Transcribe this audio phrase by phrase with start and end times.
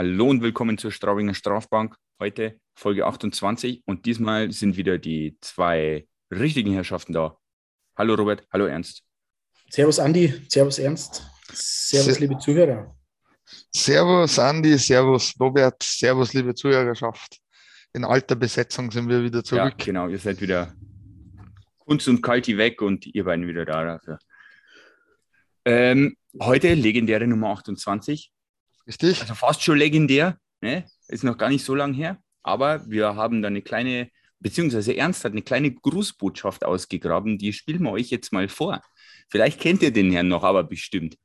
[0.00, 1.94] Hallo und willkommen zur Straubinger Strafbank.
[2.18, 7.36] Heute Folge 28 und diesmal sind wieder die zwei richtigen Herrschaften da.
[7.98, 9.02] Hallo Robert, hallo Ernst.
[9.68, 12.96] Servus Andi, Servus Ernst, Servus liebe Zuhörer.
[13.76, 17.38] Servus Andi, Servus Robert, Servus liebe Zuhörerschaft.
[17.92, 19.74] In alter Besetzung sind wir wieder zurück.
[19.80, 20.72] Ja, genau, ihr seid wieder
[21.76, 24.18] Kunst und Kalti weg und ihr beiden wieder da dafür.
[25.66, 28.32] Ähm, heute legendäre Nummer 28.
[28.86, 29.20] Richtig?
[29.20, 30.84] Also fast schon legendär, ne?
[31.08, 35.24] ist noch gar nicht so lang her, aber wir haben da eine kleine, beziehungsweise Ernst
[35.24, 38.80] hat eine kleine Grußbotschaft ausgegraben, die spielen wir euch jetzt mal vor.
[39.28, 41.16] Vielleicht kennt ihr den Herrn noch, aber bestimmt.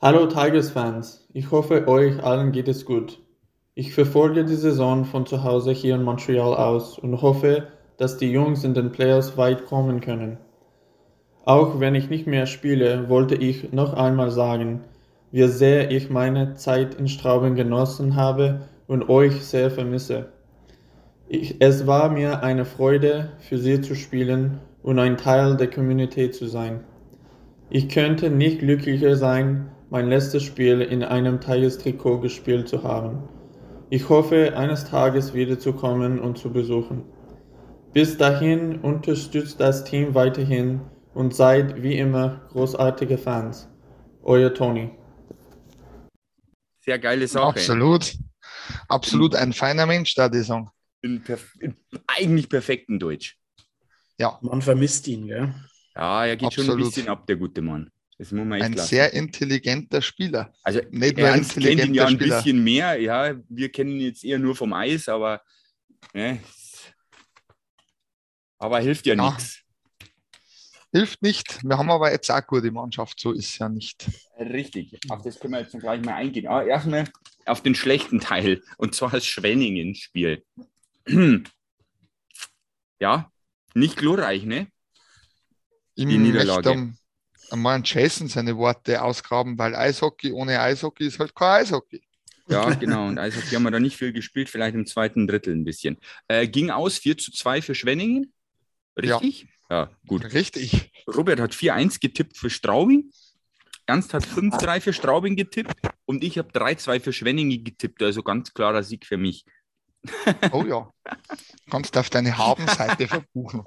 [0.00, 3.20] Hallo Tigers-Fans, ich hoffe euch allen geht es gut.
[3.74, 8.30] Ich verfolge die Saison von zu Hause hier in Montreal aus und hoffe, dass die
[8.30, 10.38] Jungs in den Playoffs weit kommen können.
[11.44, 14.84] Auch wenn ich nicht mehr spiele, wollte ich noch einmal sagen,
[15.32, 20.32] wie sehr ich meine Zeit in Straubing genossen habe und euch sehr vermisse.
[21.28, 26.30] Ich, es war mir eine Freude, für sie zu spielen und ein Teil der Community
[26.30, 26.80] zu sein.
[27.68, 33.28] Ich könnte nicht glücklicher sein, mein letztes Spiel in einem Tigers-Trikot gespielt zu haben.
[33.90, 37.02] Ich hoffe, eines Tages wiederzukommen und zu besuchen.
[37.92, 40.80] Bis dahin unterstützt das Team weiterhin
[41.12, 43.68] und seid wie immer großartige Fans.
[44.22, 44.90] Euer Tony.
[46.80, 47.46] Sehr geile Sache.
[47.48, 48.14] Absolut.
[48.88, 50.70] Absolut ein feiner Mensch, da die Song.
[51.02, 53.36] In, perf in eigentlich perfekten Deutsch.
[54.18, 54.38] Ja.
[54.42, 55.54] Man vermisst ihn, gell?
[55.96, 56.70] Ja, er geht Absolut.
[56.70, 57.90] schon ein bisschen ab, der gute Mann.
[58.18, 58.88] Das muss man echt Ein lassen.
[58.88, 60.52] sehr intelligenter Spieler.
[60.62, 62.36] Also Nicht nur Ernst kennt ihn intelligenter ja ein Spieler.
[62.36, 63.00] bisschen mehr.
[63.00, 65.40] Ja, wir kennen ihn jetzt eher nur vom Eis, aber
[66.12, 66.38] ne,
[68.58, 69.30] aber hilft ja, Ja.
[69.30, 69.59] nichts.
[70.92, 71.62] Hilft nicht.
[71.62, 74.06] Wir haben aber jetzt auch gute Mannschaft, so ist ja nicht.
[74.38, 74.98] Richtig.
[75.08, 76.48] Auf das können wir jetzt gleich mal eingehen.
[76.48, 77.04] Aber erstmal
[77.46, 80.44] auf den schlechten Teil und zwar das Schwenningen-Spiel.
[83.00, 83.30] ja,
[83.74, 84.66] nicht glorreich, ne?
[85.94, 86.74] Ich Die Niederlage.
[86.74, 86.98] möchte
[87.52, 92.02] einmal an Jason seine Worte ausgraben, weil Eishockey ohne Eishockey ist halt kein Eishockey.
[92.48, 93.06] Ja, genau.
[93.06, 95.98] Und Eishockey haben wir da nicht viel gespielt, vielleicht im zweiten Drittel ein bisschen.
[96.26, 98.32] Äh, ging aus 4 zu 2 für Schwenningen.
[98.96, 99.42] Richtig?
[99.42, 99.48] Ja,
[100.06, 100.24] gut.
[100.32, 100.92] Richtig.
[101.06, 103.10] Robert hat 4-1 getippt für Straubing.
[103.86, 108.02] Ernst hat 5-3 für Straubing getippt und ich habe 3-2 für Schwenningen getippt.
[108.02, 109.44] Also ganz klarer Sieg für mich.
[110.52, 110.90] Oh ja.
[111.70, 113.64] Kannst auf deine Habenseite verbuchen.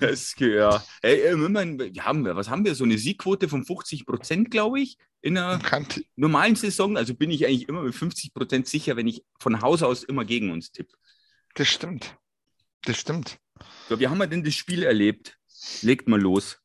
[0.00, 0.84] Das, ja.
[1.02, 2.74] Ey, äh, Moment, wir haben, was haben wir?
[2.74, 5.86] So eine Siegquote von 50 Prozent, glaube ich, in einer Kann,
[6.16, 6.96] normalen Saison.
[6.96, 10.24] Also bin ich eigentlich immer mit 50 Prozent sicher, wenn ich von Haus aus immer
[10.24, 10.94] gegen uns tippe.
[11.54, 12.16] das stimmt.
[12.82, 13.38] Das stimmt.
[13.88, 15.38] So, wie haben wir denn das Spiel erlebt?
[15.82, 16.58] Legt mal los.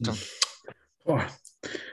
[0.00, 0.12] Also,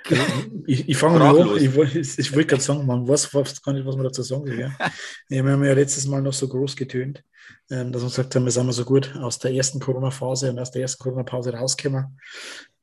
[0.67, 1.57] ich ich fange mal an.
[1.57, 4.45] Ich, woll- ich wollte gerade sagen, man weiß fast gar nicht, was man dazu sagen
[4.45, 4.59] will.
[4.59, 4.91] Ja,
[5.29, 7.23] wir haben ja letztes Mal noch so groß getönt,
[7.71, 10.59] ähm, dass wir gesagt haben, wir sind mal so gut aus der ersten Corona-Phase und
[10.59, 12.19] aus der ersten Corona-Pause rausgekommen.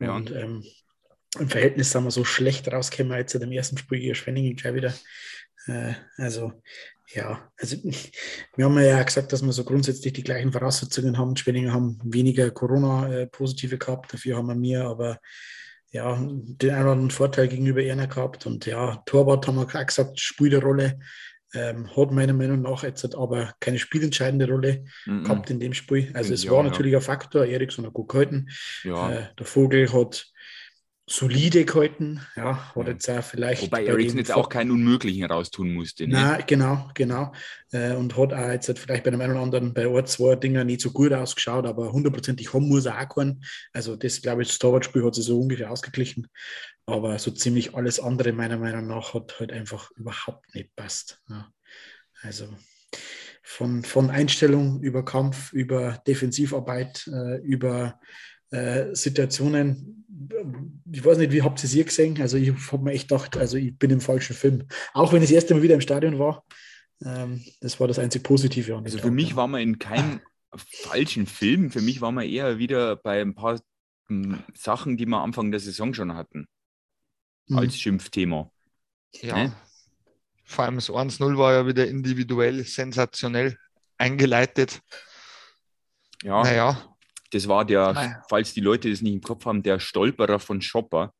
[0.00, 0.16] Ja.
[0.16, 0.64] Und ähm,
[1.38, 4.74] im Verhältnis sind wir so schlecht rausgekommen jetzt in dem ersten Spiel gegen Schwenningen gleich
[4.74, 4.94] wieder.
[5.66, 6.53] Äh, also,
[7.12, 7.76] ja, also
[8.56, 11.37] wir haben ja gesagt, dass wir so grundsätzlich die gleichen Voraussetzungen haben.
[11.37, 15.19] Schwenninger haben weniger Corona-Positive gehabt, dafür haben wir mehr, aber
[15.93, 18.47] ja, den einen oder anderen Vorteil gegenüber Erna gehabt.
[18.47, 20.98] Und ja, Torwart haben wir auch gesagt, spielt eine Rolle.
[21.53, 25.25] Ähm, hat meiner Meinung nach jetzt aber keine spielentscheidende Rolle Mhm.
[25.25, 26.12] gehabt in dem Spiel.
[26.15, 26.71] Also es Ja, war ja.
[26.71, 27.44] natürlich ein Faktor.
[27.44, 28.48] Eriksson hat gut gehalten.
[28.84, 29.10] Ja.
[29.12, 30.29] Äh, der Vogel hat
[31.10, 32.21] solide gehalten.
[32.37, 32.93] Ja, hat Ja.
[32.93, 33.62] jetzt auch vielleicht.
[33.62, 36.06] Wobei bei Eriksson dem jetzt auch keinen Unmöglichen raustun musste.
[36.06, 36.15] Ne?
[36.15, 37.32] Nein, genau, genau.
[37.72, 40.36] Äh, und hat auch jetzt halt vielleicht bei dem einen oder anderen bei ein, zwei
[40.36, 43.45] Dingen nicht so gut ausgeschaut, aber hundertprozentig haben muss er auch keinen.
[43.72, 46.28] Also das, glaube ich, das Torwartspiel hat sich so ungefähr ausgeglichen.
[46.86, 51.21] Aber so ziemlich alles andere meiner Meinung nach hat halt einfach überhaupt nicht passt.
[51.28, 51.48] Ja.
[52.22, 52.47] Also
[53.42, 57.98] von, von Einstellung über Kampf, über Defensivarbeit, äh, über
[58.50, 60.04] äh, Situationen.
[60.92, 62.20] Ich weiß nicht, wie habt ihr es hier gesehen?
[62.20, 64.66] Also ich habe mir echt gedacht, also ich bin im falschen Film.
[64.92, 66.44] Auch wenn ich das erste Mal wieder im Stadion war.
[67.04, 68.76] Ähm, das war das einzig Positive.
[68.76, 69.36] Also für Tag, mich ja.
[69.36, 70.20] war man in keinem
[70.56, 71.70] falschen Film.
[71.70, 73.60] Für mich war man eher wieder bei ein paar
[74.08, 76.46] m, Sachen, die wir Anfang der Saison schon hatten,
[77.48, 77.58] Mhm.
[77.58, 78.50] als Schimpfthema.
[79.22, 79.44] Ja.
[79.44, 79.53] Ne?
[80.44, 83.56] Vor allem das 1-0 war ja wieder individuell sensationell
[83.98, 84.80] eingeleitet.
[86.22, 86.90] Ja, Naja,
[87.30, 88.22] das war der, Naja.
[88.28, 91.12] falls die Leute das nicht im Kopf haben, der Stolperer von Schopper.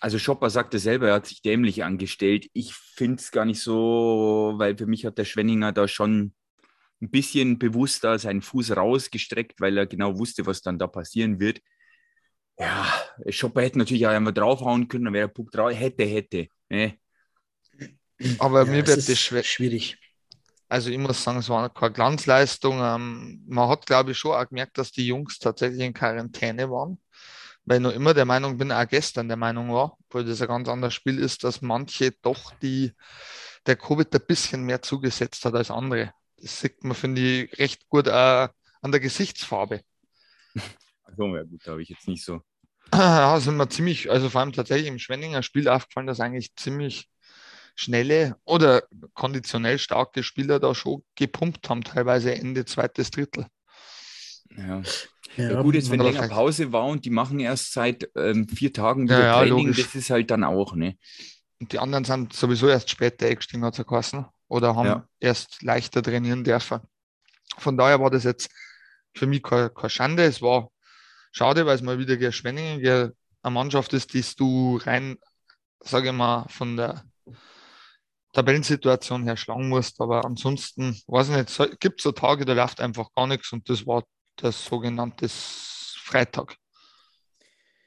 [0.00, 2.46] Also Schopper sagte selber, er hat sich dämlich angestellt.
[2.52, 6.32] Ich finde es gar nicht so, weil für mich hat der Schwenninger da schon
[7.02, 11.60] ein bisschen bewusster seinen Fuß rausgestreckt, weil er genau wusste, was dann da passieren wird.
[12.58, 12.86] Ja,
[13.28, 15.72] Schopper hätte natürlich auch einmal draufhauen können, dann wäre der Puck drauf.
[15.72, 16.48] Hätte, hätte.
[16.68, 16.98] Ne?
[18.38, 19.42] Aber Ja, mir wird das schwer.
[19.42, 19.98] schwierig.
[20.70, 22.78] Also ich muss sagen, es war keine Glanzleistung.
[22.80, 27.00] Ähm, man hat, glaube ich, schon auch gemerkt, dass die Jungs tatsächlich in Quarantäne waren.
[27.64, 30.46] Weil ich noch immer der Meinung bin, auch gestern der Meinung war, obwohl das ein
[30.46, 32.92] ganz anderes Spiel ist, dass manche doch die,
[33.66, 36.12] der Covid ein bisschen mehr zugesetzt hat als andere.
[36.36, 38.48] Das sieht man, finde ich, recht gut auch
[38.80, 39.82] an der Gesichtsfarbe.
[41.02, 42.40] Also, ja gut, da habe ich jetzt nicht so.
[42.94, 47.09] Ja, sind wir ziemlich, also vor allem tatsächlich im Schwenninger Spiel aufgefallen, dass eigentlich ziemlich
[47.80, 48.82] schnelle oder
[49.14, 53.46] konditionell starke Spieler da schon gepumpt haben, teilweise Ende zweites Drittel.
[54.56, 54.82] Ja.
[55.36, 59.08] Ja, gut, jetzt wenn länger Pause war und die machen erst seit ähm, vier Tagen
[59.08, 59.84] Ja, wieder ja, Training, logisch.
[59.84, 60.96] das ist halt dann auch, ne?
[61.60, 64.14] Und die anderen sind sowieso erst später eingestiegen, hat es
[64.48, 65.06] oder haben Ja.
[65.20, 66.80] erst leichter trainieren dürfen.
[67.58, 68.50] Von daher war das jetzt
[69.14, 70.24] für mich keine, keine Schande.
[70.24, 70.70] Es war
[71.32, 72.82] schade, weil es mal wieder gegen Schwenningen
[73.42, 75.18] eine Mannschaft ist, die du rein,
[75.80, 77.04] sage ich mal, von der
[78.32, 80.00] Tabellensituation her schlagen musst.
[80.00, 83.68] Aber ansonsten, weiß ich nicht, so, gibt so Tage, da läuft einfach gar nichts und
[83.68, 84.04] das war
[84.36, 86.56] das sogenannte Freitag.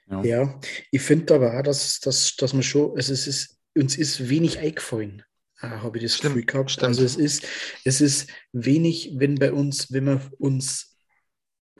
[0.09, 0.23] Ja.
[0.23, 0.59] Ja,
[0.91, 4.59] ich finde aber auch, dass, dass, dass man schon, also es ist, uns ist wenig
[4.59, 5.23] eingefallen,
[5.61, 6.71] äh, habe ich das Stimmt, Gefühl gehabt.
[6.71, 6.87] stimmt.
[6.87, 7.47] Also es ist,
[7.85, 10.97] es ist wenig, wenn bei uns, wenn man uns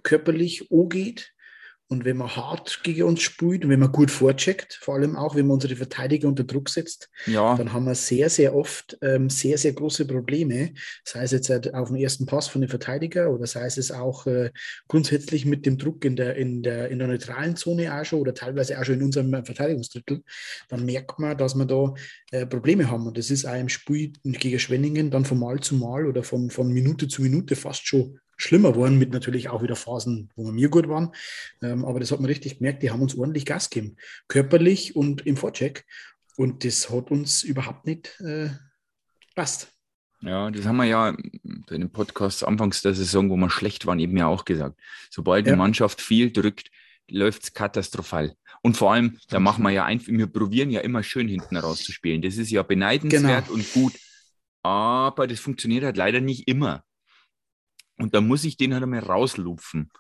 [0.04, 1.33] körperlich angeht
[1.90, 5.36] und wenn man hart gegen uns spielt und wenn man gut vorcheckt, vor allem auch,
[5.36, 9.30] wenn man unsere Verteidiger unter Druck setzt, Ja, dann haben wir sehr, sehr oft ähm,
[9.30, 13.30] sehr, sehr große Probleme, sei es jetzt halt auf dem ersten Pass von den Verteidiger
[13.32, 14.52] oder sei es auch äh,
[14.88, 18.34] grundsätzlich mit dem Druck in der, in, der, in der neutralen Zone auch schon oder
[18.34, 20.24] teilweise auch schon in unserem Verteidigungsdrittel,
[20.70, 21.94] dann merkt man, dass wir da
[22.32, 23.06] äh, Probleme haben.
[23.06, 26.50] Und das ist auch im Spiel gegen Schwenningen dann von Mal zu Mal oder von,
[26.50, 30.52] von Minute zu Minute fast schon schlimmer geworden, mit natürlich auch wieder Phasen, wo wir
[30.52, 31.12] mir gut waren.
[31.62, 33.96] Ähm, aber das hat man richtig gemerkt, die haben uns ordentlich Gas gegeben,
[34.28, 35.86] körperlich und im Vorcheck.
[36.38, 38.50] Und das hat uns überhaupt nicht äh,
[39.36, 39.68] passt.
[40.22, 44.00] ja, das haben wir ja in dem Podcast anfangs der Saison, wo wir schlecht waren,
[44.00, 44.80] eben ja auch gesagt.
[45.12, 45.54] Sobald Ja.
[45.54, 46.72] die Mannschaft viel drückt,
[47.10, 48.34] läuft es katastrophal.
[48.64, 52.22] Und vor allem, da machen wir ja einfach, wir probieren ja immer schön hinten rauszuspielen.
[52.22, 53.56] Das ist ja beneidenswert Genau.
[53.58, 53.94] und gut.
[54.64, 56.84] Aber das funktioniert halt leider nicht immer.
[57.98, 59.92] Und da muss ich den halt einmal rauslupfen.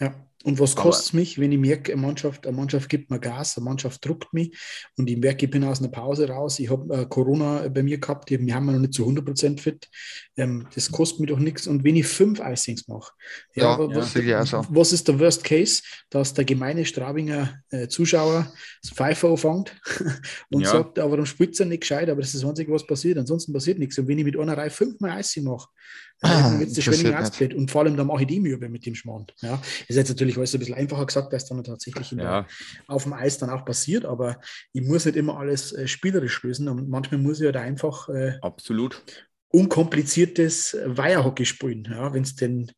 [0.00, 0.14] Ja.
[0.44, 3.56] Und was kostet es mich, wenn ich merke, eine Mannschaft, eine Mannschaft gibt mir Gas,
[3.58, 4.56] eine Mannschaft druckt mich
[4.96, 7.98] und ich merke, ich bin aus einer Pause raus, ich habe äh, Corona bei mir
[7.98, 9.88] gehabt, die, wir haben noch nicht zu 100% fit,
[10.36, 11.66] ähm, das kostet mir doch nichts.
[11.66, 13.12] Und wenn ich fünf Icings mache,
[13.56, 14.64] Ja, ja, was, sehe ich auch so.
[14.70, 19.76] was ist der Worst Case, dass der gemeine Straubinger äh, Zuschauer das Pfeifer anfängt
[20.52, 20.68] und Ja.
[20.70, 23.52] sagt, aber dann spielt er nicht gescheit, aber das ist das Einzige, was passiert, ansonsten
[23.52, 23.98] passiert nichts.
[23.98, 27.54] Und wenn ich mit einer Reihe fünfmal Icing mache, Ah, dann wird es ausblöd.
[27.54, 29.26] Und vor allem, dann mache ich die Mühe mit dem Schmarrn.
[29.40, 29.60] Ja.
[29.86, 32.46] Ist jetzt natürlich alles ein bisschen einfacher gesagt, es dann tatsächlich Ja,
[32.86, 34.40] auf dem Eis dann auch passiert, aber
[34.72, 38.38] ich muss nicht immer alles äh, spielerisch lösen und manchmal muss ich halt einfach äh,
[38.42, 39.02] absolut.
[39.48, 42.70] unkompliziertes Weierhockey spielen, ja, wenn es denn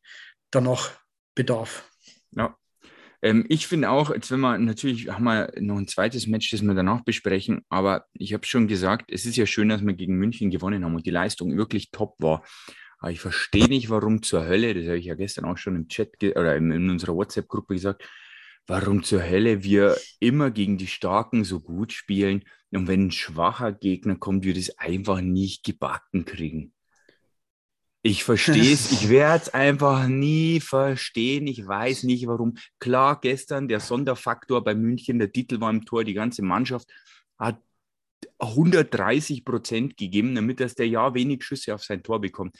[0.51, 0.91] danach
[1.33, 1.89] bedarf.
[2.31, 2.55] Ja.
[3.23, 6.61] Ähm, ich finde auch, jetzt wenn wir natürlich haben wir noch ein zweites Match, das
[6.61, 10.15] wir danach besprechen, aber ich habe schon gesagt, es ist ja schön, dass wir gegen
[10.15, 12.43] München gewonnen haben und die Leistung wirklich top war.
[13.01, 15.87] Aber ich verstehe nicht, warum zur Hölle, das habe ich ja gestern auch schon im
[15.87, 18.07] Chat oder in, in unserer WhatsApp-Gruppe gesagt,
[18.67, 23.71] warum zur Hölle wir immer gegen die Starken so gut spielen und wenn ein schwacher
[23.71, 26.73] Gegner kommt, wir das einfach nicht gebacken kriegen.
[28.03, 31.47] Ich verstehe es, ich werde es einfach nie verstehen.
[31.47, 32.53] Ich weiß nicht warum.
[32.79, 36.87] Klar, gestern der Sonderfaktor bei München, der Titel war im Tor, die ganze Mannschaft
[37.39, 37.59] hat
[38.37, 42.55] 130 Prozent gegeben, damit das der ja wenig Schüsse auf sein Tor bekommt.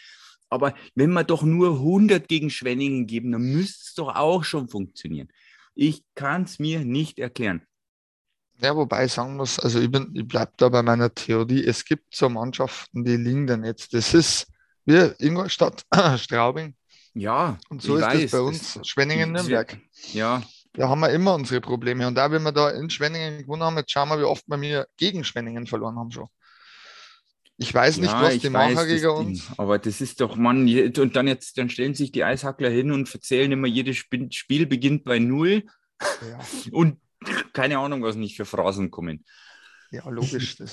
[0.52, 4.68] Aber wenn wir doch nur 100 gegen Schwenningen geben, dann müsste es doch auch schon
[4.68, 5.30] funktionieren.
[5.74, 7.64] Ich kann es mir nicht erklären.
[8.62, 11.66] Ja, wobei ich sagen muss, also ich, bin, ich bleibe da bei meiner Theorie.
[11.66, 13.94] Es gibt so Mannschaften, die liegen da nicht.
[13.94, 14.48] Das ist
[14.86, 15.84] wie Ingolstadt,
[16.18, 16.76] Straubing
[17.14, 19.80] Ja, und so ist weiß, das bei uns, das- Schwenningen, Nürnberg.
[20.12, 20.44] Ja,
[20.74, 22.06] Da haben wir immer unsere Probleme.
[22.06, 24.58] Und da, wenn wir da in Schwenningen gewonnen haben, jetzt schauen wir, wie oft wir
[24.58, 26.28] mir gegen Schwenningen verloren haben schon.
[27.62, 29.28] Ich weiß nicht, Ja, was ich die weiß, machen das gegen Ding.
[29.28, 29.52] uns.
[29.58, 33.14] Aber das ist doch, Mann, und dann jetzt, dann stellen sich die Eishackler hin und
[33.14, 35.64] erzählen immer, jedes Sp- Spiel beginnt bei Null
[36.22, 36.40] Ja,
[36.72, 37.00] und
[37.54, 39.24] keine Ahnung, was nicht für Phrasen kommen.
[39.92, 40.56] ja logisch.
[40.58, 40.72] Das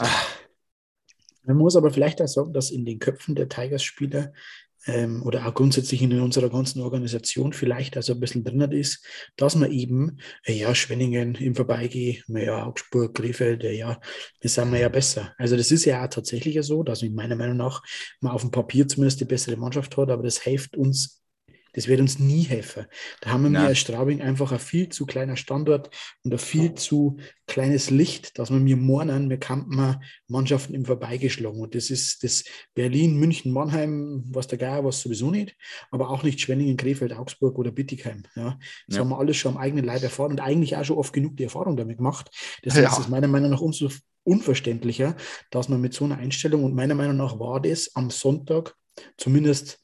[1.45, 4.33] Man muss aber vielleicht auch sagen, dass in den Köpfen der Tigers-Spieler
[4.87, 9.05] ähm, oder auch grundsätzlich in unserer ganzen Organisation vielleicht also ein bisschen drin ist,
[9.37, 14.01] dass man eben, äh, ja, Schwenningen im Vorbeigehen, ja, Augsburg, Krefeld, äh, ja,
[14.41, 15.35] das sind wir ja besser.
[15.39, 17.83] Also das ist ja auch tatsächlich so, dass in meiner Meinung nach
[18.21, 21.18] man auf dem Papier zumindest die bessere Mannschaft hat, aber das hilft uns
[21.79, 22.87] Das wird uns nie helfen.
[23.21, 25.91] Da haben wir mir als Straubing einfach ein viel zu kleiner Standort
[26.25, 31.61] und ein viel zu kleines Licht, dass wir mir morgen, wir kannten Mannschaften im Vorbeigeschlagen.
[31.61, 32.43] Und das ist das
[32.75, 35.57] Berlin, München, Mannheim, was der Geier was sowieso nicht,
[35.93, 38.25] aber auch nicht Schwenningen, Krefeld, Augsburg oder Bittigheim.
[38.35, 38.59] Ja,
[38.89, 39.03] das ja.
[39.03, 41.45] haben wir alles schon am eigenen Leib erfahren und eigentlich auch schon oft genug die
[41.45, 42.29] Erfahrung damit gemacht.
[42.65, 42.91] Deswegen ja.
[42.91, 43.89] ist es meiner Meinung nach umso
[44.25, 45.15] unverständlicher,
[45.53, 48.75] dass man mit so einer Einstellung, und meiner Meinung nach war das am Sonntag
[49.17, 49.79] zumindest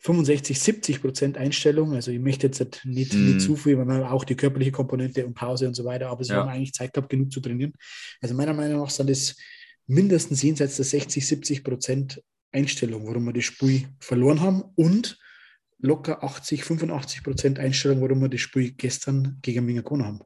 [0.00, 1.94] 65, 70 Prozent Einstellung.
[1.94, 3.26] Also ich möchte jetzt nicht, mm.
[3.26, 6.24] nicht zu viel, weil man auch die körperliche Komponente und Pause und so weiter, aber
[6.24, 6.40] sie ja.
[6.40, 7.74] haben eigentlich Zeit gehabt, genug zu trainieren.
[8.20, 9.36] Also meiner Meinung nach sind das
[9.86, 15.18] mindestens jenseits der 60, 70 Prozent Einstellung, warum wir das Spiel verloren haben und
[15.78, 20.20] locker 80, 85 Prozent Einstellung, warum wir das Spiel gestern gegen Mingakona haben.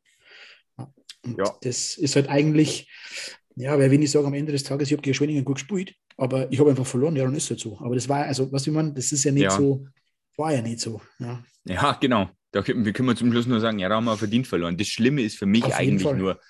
[1.25, 1.57] Und ja.
[1.63, 2.91] das ist halt eigentlich,
[3.57, 5.95] ja, wer will nicht sagen, am Ende des Tages, ich habe gegen Schwenningen gut gespielt,
[6.17, 7.79] aber ich habe einfach verloren, ja, dann ist es halt so.
[7.81, 9.51] Aber das war, also, was ich meine, das ist ja nicht ja.
[9.51, 9.87] so,
[10.37, 11.01] war ja nicht so.
[11.19, 12.31] Ja, ja genau.
[12.51, 14.77] Da können, wir können wir zum Schluss nur sagen, ja, da haben wir verdient verloren.
[14.77, 16.41] Das Schlimme ist für mich eigentlich nur,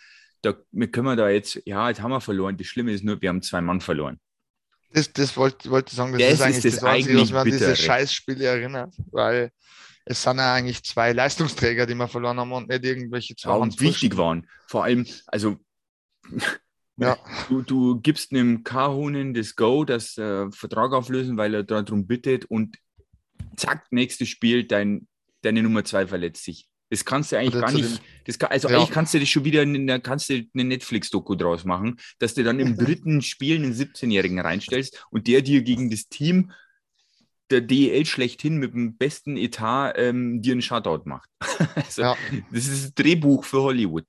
[0.42, 2.56] da wir können wir da jetzt, ja, jetzt haben wir verloren.
[2.56, 4.18] Das Schlimme ist nur, wir haben zwei Mann verloren.
[4.92, 7.40] Das, das wollte wollt ich sagen, das, das ist eigentlich das, das Einzige, was man
[7.40, 9.50] an diese Scheißspiele erinnert, weil
[10.04, 13.50] es sind ja eigentlich zwei Leistungsträger, die wir verloren haben und nicht irgendwelche zwei.
[13.50, 14.46] Ja, und wichtig waren.
[14.66, 15.56] Vor allem, also
[16.96, 17.16] ja.
[17.48, 22.44] Du, du gibst einem Kahunen das Go, das äh, Vertrag auflösen, weil er darum bittet
[22.44, 22.76] und
[23.56, 25.08] zack, nächstes Spiel, dein,
[25.42, 26.68] deine Nummer zwei verletzt sich.
[26.90, 28.00] Das kannst du eigentlich Oder gar nicht.
[28.26, 28.76] Das kann, also ja.
[28.76, 32.44] eigentlich kannst du das schon wieder, in, kannst du eine Netflix-Doku draus machen, dass du
[32.44, 36.52] dann im dritten Spiel einen 17-Jährigen reinstellst und der dir gegen das Team
[37.50, 41.28] der DEL schlechthin mit dem besten Etat ähm, dir einen Shutout macht.
[41.74, 42.16] also, ja.
[42.52, 44.04] Das ist ein Drehbuch für Hollywood.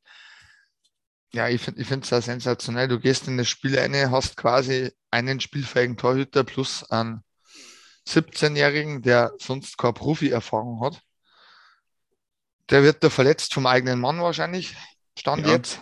[1.36, 2.88] Ja, ich finde es sehr sensationell.
[2.88, 7.26] Du gehst in das Spiel rein, hast quasi einen spielfähigen Torhüter plus einen
[8.08, 11.02] 17-Jährigen, der sonst keine Profi-Erfahrung hat.
[12.70, 14.78] Der wird da verletzt vom eigenen Mann wahrscheinlich,
[15.20, 15.56] stand ja.
[15.56, 15.82] jetzt.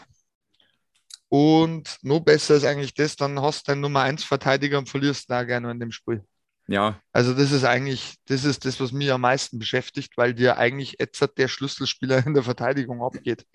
[1.30, 5.30] Und noch besser ist eigentlich das, dann hast du deinen Nummer 1 Verteidiger und verlierst
[5.30, 6.26] da gerne in dem Spiel.
[6.68, 7.00] Ja.
[7.12, 10.96] Also das ist eigentlich, das ist das, was mich am meisten beschäftigt, weil dir eigentlich
[11.00, 13.46] jetzt der Schlüsselspieler in der Verteidigung abgeht,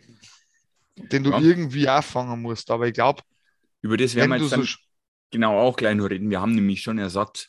[0.99, 1.41] den du ja.
[1.41, 2.71] irgendwie auffangen musst.
[2.71, 3.23] Aber ich glaube,
[3.81, 4.63] über das werden wir jetzt so
[5.31, 6.31] genau auch gleich noch reden.
[6.31, 7.49] Wir haben nämlich schon Ersatz.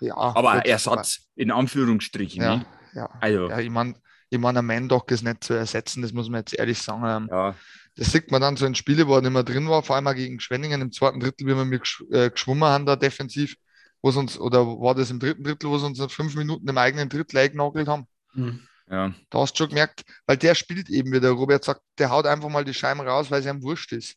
[0.00, 0.16] Ja.
[0.16, 2.42] Aber Ersatz in Anführungsstrichen.
[2.42, 2.66] Ja, ne?
[2.94, 3.10] ja.
[3.20, 3.48] Also.
[3.48, 3.94] ja ich meine,
[4.30, 7.28] ich mein, ein Mandock ist nicht zu ersetzen, das muss man jetzt ehrlich sagen.
[7.30, 7.54] Ja.
[7.96, 10.14] Das sieht man dann so in Spiele, wo er nicht mehr drin war, vor allem
[10.14, 11.82] gegen Schwenningen im zweiten Drittel, wie wir mit
[12.12, 13.56] äh, geschwommen haben da defensiv
[14.02, 17.08] wo uns, oder war das im dritten Drittel, wo sie uns fünf Minuten im eigenen
[17.08, 18.06] Drittel eingenagelt haben?
[18.34, 18.60] Mhm.
[18.90, 19.14] Ja.
[19.30, 22.26] Da hast du schon gemerkt, weil der spielt eben, wie der Robert sagt, der haut
[22.26, 24.16] einfach mal die Scheiben raus, weil es ihm wurscht ist.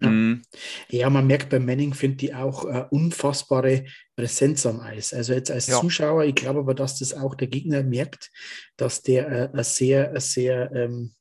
[0.00, 0.10] Ja.
[0.10, 0.42] Mhm.
[0.90, 5.14] ja, man merkt bei Manning, finde ich auch äh, unfassbare Präsenz am Eis.
[5.14, 5.80] Also jetzt als ja.
[5.80, 8.30] Zuschauer, ich glaube aber, dass das auch der Gegner merkt,
[8.76, 11.14] dass der äh, sehr, sehr ähm,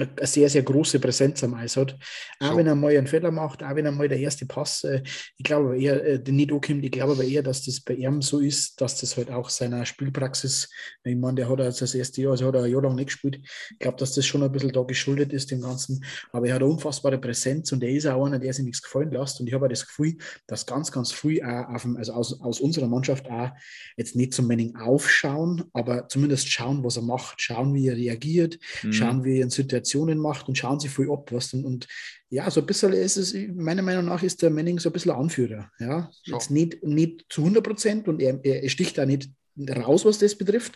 [0.00, 1.96] eine sehr, sehr große Präsenz am Eis hat.
[2.40, 2.56] Auch so.
[2.56, 5.02] wenn er mal einen Fehler macht, auch wenn er mal der erste Pass, äh,
[5.36, 7.94] ich glaube aber eher, äh, den nicht ankommt, ich glaube aber eher, dass das bei
[7.94, 10.68] ihm so ist, dass das halt auch seiner Spielpraxis,
[11.04, 13.06] ich meine, der hat also das erste Jahr, also hat er ein Jahr lang nicht
[13.06, 13.40] gespielt,
[13.70, 16.62] ich glaube, dass das schon ein bisschen da geschuldet ist, dem Ganzen, aber er hat
[16.62, 19.54] eine unfassbare Präsenz und er ist auch einer, der sich nichts gefallen lässt und ich
[19.54, 20.16] habe auch das Gefühl,
[20.46, 23.50] dass ganz, ganz früh auch dem, also aus, aus unserer Mannschaft auch
[23.96, 28.58] jetzt nicht zum Manning aufschauen, aber zumindest schauen, was er macht, schauen, wie er reagiert,
[28.82, 28.92] mhm.
[28.92, 31.30] schauen, wie er in Situationen Aktionen macht und schauen sie viel ab.
[31.32, 31.88] Was dann, und
[32.28, 35.10] ja, so ein bisschen ist es, meiner Meinung nach ist der Manning so ein bisschen
[35.10, 35.70] Anführer.
[35.80, 36.34] Ja, so.
[36.34, 39.30] jetzt nicht, nicht zu 100 Prozent und er, er sticht da nicht
[39.68, 40.74] raus, was das betrifft,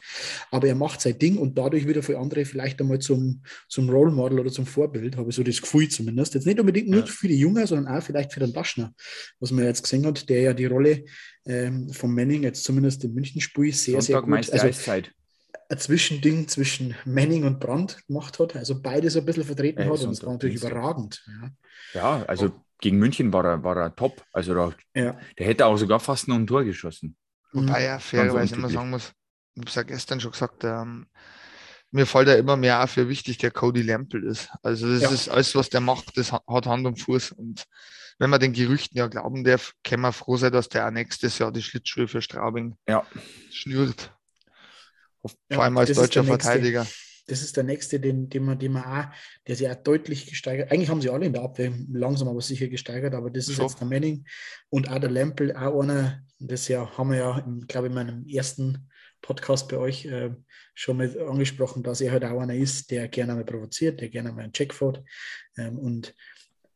[0.51, 4.11] aber er macht sein Ding und dadurch wieder für andere vielleicht einmal zum, zum Role
[4.11, 6.35] Model oder zum Vorbild, habe ich so das Gefühl zumindest.
[6.35, 8.93] Jetzt nicht unbedingt nur für die Jungen, sondern auch vielleicht für den Daschner,
[9.39, 11.05] was man jetzt gesehen hat, der ja die Rolle
[11.47, 14.53] ähm, von Manning jetzt zumindest im München-Spiel sehr, Sonntag sehr gut.
[14.53, 15.13] Also, Eiszeit
[15.69, 19.93] ein Zwischending zwischen Manning und Brandt gemacht hat, also beide so ein bisschen vertreten ja,
[19.93, 21.25] hat und das war natürlich überragend.
[21.27, 21.51] Ja,
[22.01, 22.65] ja also oh.
[22.81, 24.23] gegen München war er, war er top.
[24.33, 25.19] Also da, ja.
[25.39, 27.17] der hätte auch sogar fast noch ein Tor geschossen.
[27.53, 29.13] Wobei er fairerweise immer sagen muss,
[29.55, 31.07] ich habe es ja gestern schon gesagt, ähm,
[31.93, 34.49] mir fällt ja immer mehr auf, wie wichtig der Cody Lampel ist.
[34.63, 35.11] Also das ja.
[35.11, 37.33] ist alles, was der macht, das hat Hand und Fuß.
[37.33, 37.65] Und
[38.19, 41.39] wenn man den Gerüchten ja glauben darf, kann man froh sein, dass der auch nächstes
[41.39, 43.07] Jahr die Schlittschuhe für Straubing ja.
[43.53, 44.13] schnürt.
[45.25, 46.87] Vor ja, allem als deutscher Verteidiger.
[47.27, 49.15] Das ist der nächste, den, den, man, den man auch,
[49.47, 50.71] der sich auch deutlich gesteigert.
[50.71, 53.63] Eigentlich haben sie alle in der Abwehr langsam aber sicher gesteigert, aber das ist so.
[53.63, 54.27] jetzt der Manning
[54.69, 58.27] und auch der Lempel, auch einer, das ja haben wir ja, glaube ich, in meinem
[58.27, 58.91] ersten
[59.23, 60.33] Podcast bei euch äh,
[60.75, 64.31] schon mit angesprochen, dass er halt auch einer ist, der gerne mal provoziert, der gerne
[64.33, 65.03] mal einen Check fährt.
[65.57, 66.15] Ähm, und,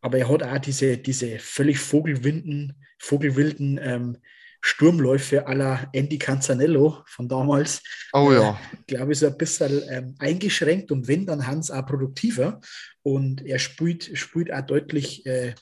[0.00, 4.16] aber er hat auch diese, diese völlig vogelwinden, vogelwilden ähm,
[4.60, 7.82] Sturmläufe la Andy Canzanello von damals.
[8.12, 8.50] Oh ja.
[8.50, 12.60] Äh, Glaube ich, so ein bisschen ähm, eingeschränkt und wenn, dann Hans auch produktiver.
[13.02, 15.54] Und er spielt, spielt auch deutlich äh,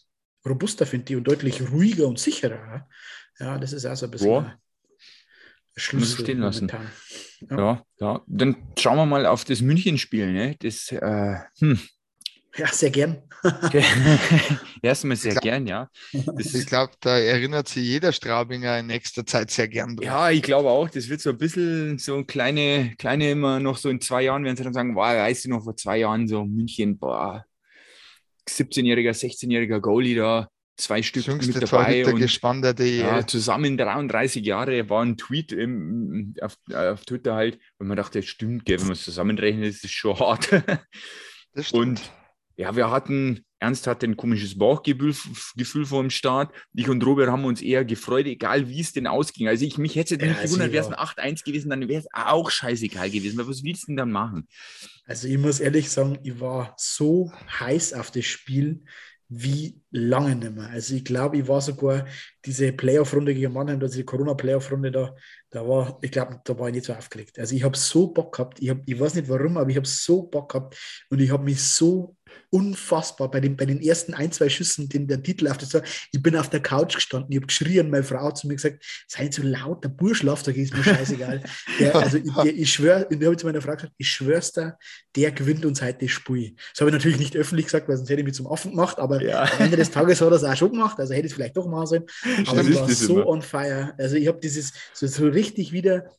[0.46, 2.88] robuster, finde ich, und deutlich ruhiger und sicherer.
[3.38, 4.30] Ja, das ist auch so ein bisschen.
[4.30, 4.58] Ja.
[5.78, 6.70] Schlüssel stehen lassen.
[7.50, 7.56] Ja.
[7.58, 7.86] ja.
[7.98, 10.32] Ja, dann schauen wir mal auf das München-Spiel.
[10.32, 10.56] Ne?
[10.60, 11.78] Das, äh, hm.
[12.56, 13.22] Ja, sehr gern.
[14.82, 15.90] Erstmal sehr glaub, gern, ja.
[16.12, 19.96] Das ich glaube, da erinnert sich jeder Straubinger in nächster Zeit sehr gern.
[19.96, 20.06] Dran.
[20.06, 20.88] Ja, ich glaube auch.
[20.88, 24.56] Das wird so ein bisschen so kleine, kleine immer noch so in zwei Jahren, werden
[24.56, 27.44] sie dann sagen, boah, weißt du noch, vor zwei Jahren so München, boah,
[28.48, 32.06] 17-jähriger, 16-jähriger Goalie da, zwei Stück mit dabei.
[32.06, 37.88] Und, gespannt, ja, zusammen 33 Jahre war ein Tweet im, auf, auf Twitter halt, und
[37.88, 40.50] man dachte, das stimmt, gell, wenn man es zusammenrechnet, ist es schon hart.
[41.52, 41.88] Das stimmt.
[41.88, 42.10] Und
[42.56, 45.14] ja, wir hatten, Ernst hatte ein komisches Bauchgefühl
[45.56, 46.54] Gefühl vor dem Start.
[46.74, 49.48] Ich und Robert haben uns eher gefreut, egal wie es denn ausging.
[49.48, 52.08] Also ich mich hätte ja, nicht gewundert, wäre es ein 8-1 gewesen, dann wäre es
[52.12, 53.40] auch scheißegal gewesen.
[53.40, 54.48] Aber was willst du denn dann machen?
[55.06, 58.82] Also ich muss ehrlich sagen, ich war so heiß auf das Spiel
[59.28, 60.68] wie lange nicht mehr.
[60.68, 62.06] Also ich glaube, ich war sogar
[62.44, 65.14] diese Playoff-Runde gegen Mannheim, also die Corona-Playoff-Runde da,
[65.50, 67.38] da war, ich glaube, da war ich nicht so aufgelegt.
[67.38, 69.86] Also ich habe so Bock gehabt, ich, hab, ich weiß nicht warum, aber ich habe
[69.86, 70.78] so Bock gehabt
[71.10, 72.15] und ich habe mich so
[72.50, 75.76] unfassbar bei den, bei den ersten ein, zwei Schüssen, den der Titel auf das
[76.12, 78.84] ich bin auf der Couch gestanden, ich habe geschrien, meine Frau hat zu mir gesagt,
[79.06, 81.42] sei so laut, der Bursch läuft, da ist mir scheißegal.
[81.80, 84.78] der, also ich, der, ich schwöre, ich habe zu meiner Frau gesagt, ich schwör's dir,
[85.14, 86.54] der gewinnt uns heute das Spiel.
[86.72, 88.98] Das habe ich natürlich nicht öffentlich gesagt, weil sonst hätte ich mich zum Affen gemacht,
[88.98, 89.42] aber ja.
[89.42, 91.56] am Ende des Tages hat er es auch schon gemacht, also hätte ich es vielleicht
[91.56, 92.04] doch machen sollen.
[92.46, 93.26] Aber ich war so immer.
[93.26, 93.94] on fire.
[93.98, 96.10] Also ich habe dieses so, so richtig wieder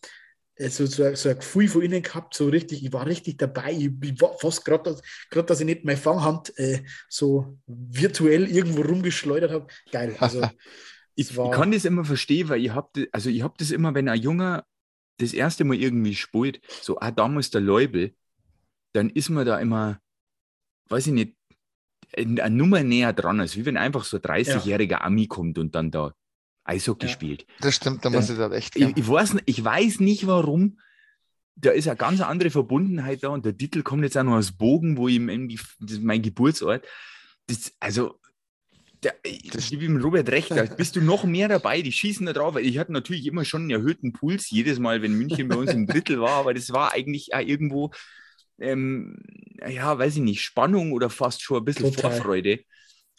[0.58, 3.72] so, so, so ein Gefühl von innen gehabt, so richtig, ich war richtig dabei.
[3.72, 4.96] Ich, ich war fast gerade,
[5.30, 9.68] dass, dass ich nicht meine Fanghand äh, so virtuell irgendwo rumgeschleudert habe.
[9.92, 10.16] Geil.
[10.20, 10.42] Also,
[11.16, 14.20] ich, ich, kann das immer verstehen, weil ich habe also ich das immer, wenn ein
[14.20, 14.66] Junger
[15.18, 18.16] das erste Mal irgendwie spielt, so, ah, damals der Leubel,
[18.94, 20.00] dann ist man da immer,
[20.90, 21.36] weiß ich nicht,
[22.16, 25.02] eine Nummer näher dran, als wie wenn einfach so ein 30-jähriger ja.
[25.02, 26.14] Ami kommt und dann da
[26.68, 27.46] Eishockey ja, spielt.
[27.62, 28.76] Das stimmt, da muss ich da echt.
[28.76, 30.80] Ich, ich, weiß, ich weiß nicht warum.
[31.56, 34.52] Da ist eine ganz andere Verbundenheit da und der Titel kommt jetzt auch noch aus
[34.52, 36.86] Bogen, wo ich irgendwie, das ist mein Geburtsort.
[37.48, 38.20] Das, also,
[39.02, 39.16] der,
[39.52, 42.58] das gebe ihm Robert recht, da bist du noch mehr dabei, die schießen da drauf.
[42.58, 45.88] Ich hatte natürlich immer schon einen erhöhten Puls, jedes Mal, wenn München bei uns im
[45.88, 47.92] Drittel war, aber das war eigentlich auch irgendwo,
[48.60, 49.18] ähm,
[49.68, 52.12] ja, weiß ich nicht, Spannung oder fast schon ein bisschen Total.
[52.12, 52.60] Vorfreude.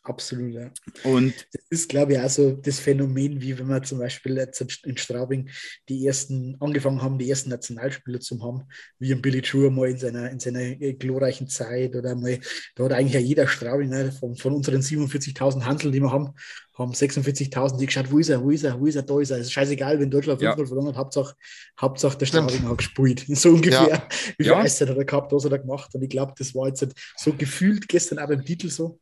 [0.03, 0.71] Absolut, ja.
[1.05, 4.61] Und das ist, glaube ich, auch so das Phänomen, wie wenn wir zum Beispiel jetzt
[4.85, 5.51] in Straubing
[5.89, 8.65] die ersten angefangen haben, die ersten Nationalspieler zu haben,
[8.99, 12.39] wie ein Billy Drew mal in seiner, in seiner glorreichen Zeit oder mal,
[12.75, 16.35] da hat eigentlich ja jeder Straubinger von, von unseren 47.000 Handeln, die wir haben,
[16.79, 19.31] haben 46.000 die geschaut, wo ist er, wo ist er, wo ist er, da ist
[19.31, 19.39] er.
[19.39, 20.55] Es ist scheißegal, wenn Deutschland 5-0 ja.
[20.55, 21.35] verloren hat, Hauptsache,
[21.81, 23.25] Hauptsache der Straubing hat gespielt.
[23.39, 23.89] So ungefähr.
[23.89, 24.09] Ja.
[24.37, 24.59] Wie viel ja.
[24.59, 25.95] Eiszeit hat er gehabt, was hat er gemacht?
[25.95, 29.01] Und ich glaube, das war jetzt so gefühlt gestern auch beim Titel so,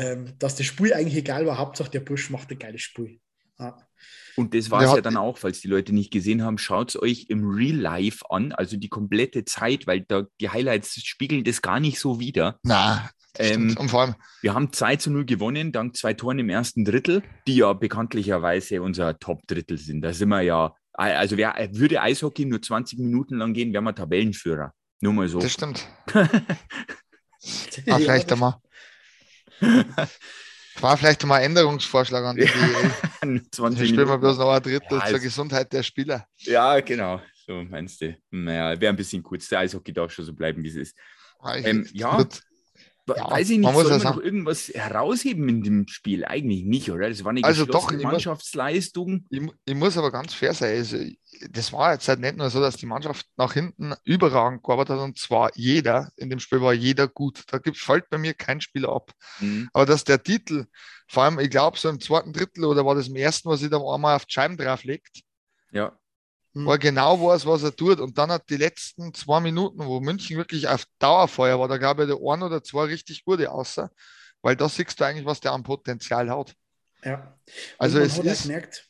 [0.00, 1.58] ähm, dass das Spiel eigentlich egal war.
[1.58, 3.20] Hauptsache der Busch macht ein geiles Spiel.
[3.58, 3.76] Ja.
[4.36, 6.90] Und das war es ja, ja dann auch, falls die Leute nicht gesehen haben, schaut
[6.90, 11.44] es euch im Real Life an, also die komplette Zeit, weil da die Highlights spiegeln
[11.44, 12.58] das gar nicht so wieder.
[12.62, 16.48] Na, ähm, und vor allem, wir haben 2 zu 0 gewonnen, dank zwei Toren im
[16.50, 20.02] ersten Drittel, die ja bekanntlicherweise unser Top-Drittel sind.
[20.02, 23.94] Da sind wir ja, also wer, würde Eishockey nur 20 Minuten lang gehen, wären wir
[23.94, 24.72] Tabellenführer.
[25.00, 25.40] Nur mal so.
[25.40, 25.86] Das stimmt.
[26.14, 26.28] ah,
[27.96, 28.56] vielleicht einmal.
[30.80, 33.42] War vielleicht mal ein Änderungsvorschlag an die DL.
[33.50, 36.26] 20 spielen wir bloß noch ein Drittel ja, zur Gesundheit der Spieler.
[36.38, 37.20] Ja, genau.
[37.46, 38.16] So meinst du.
[38.30, 39.48] Naja, wäre ein bisschen kurz.
[39.48, 40.96] Der Eishockey darf schon so bleiben, wie es ist.
[41.44, 42.40] Ähm, ja, gut.
[43.08, 46.24] Ja, weiß ich nicht, soll man noch irgendwas herausheben in dem Spiel?
[46.24, 47.08] Eigentlich nicht, oder?
[47.08, 49.26] Das war eine also doch, Mannschaftsleistung.
[49.28, 50.76] Ich, ich, muss aber ganz fair sein.
[50.76, 50.98] Also,
[51.50, 55.04] das war jetzt halt nicht nur so, dass die Mannschaft nach hinten überragend gearbeitet hat
[55.04, 57.42] und zwar jeder, in dem Spiel war jeder gut.
[57.48, 59.10] Da gibt, fällt bei mir kein Spieler ab.
[59.40, 59.68] Mhm.
[59.72, 60.66] Aber dass der Titel,
[61.08, 63.70] vor allem, ich glaube, so im zweiten Drittel oder war das im ersten, was sich
[63.70, 65.22] da einmal auf die Scheiben drauflegt,
[65.72, 65.92] ja
[66.54, 66.66] hm.
[66.66, 67.98] Weil genau weiß, was er tut.
[68.00, 71.98] Und dann hat die letzten zwei Minuten, wo München wirklich auf Dauerfeuer war, da gab
[71.98, 73.90] es der ein oder zwei richtig gute außer,
[74.42, 76.54] weil da siehst du eigentlich, was der an Potenzial hat.
[77.02, 77.38] Ja.
[77.78, 78.88] Also es ist, gemerkt,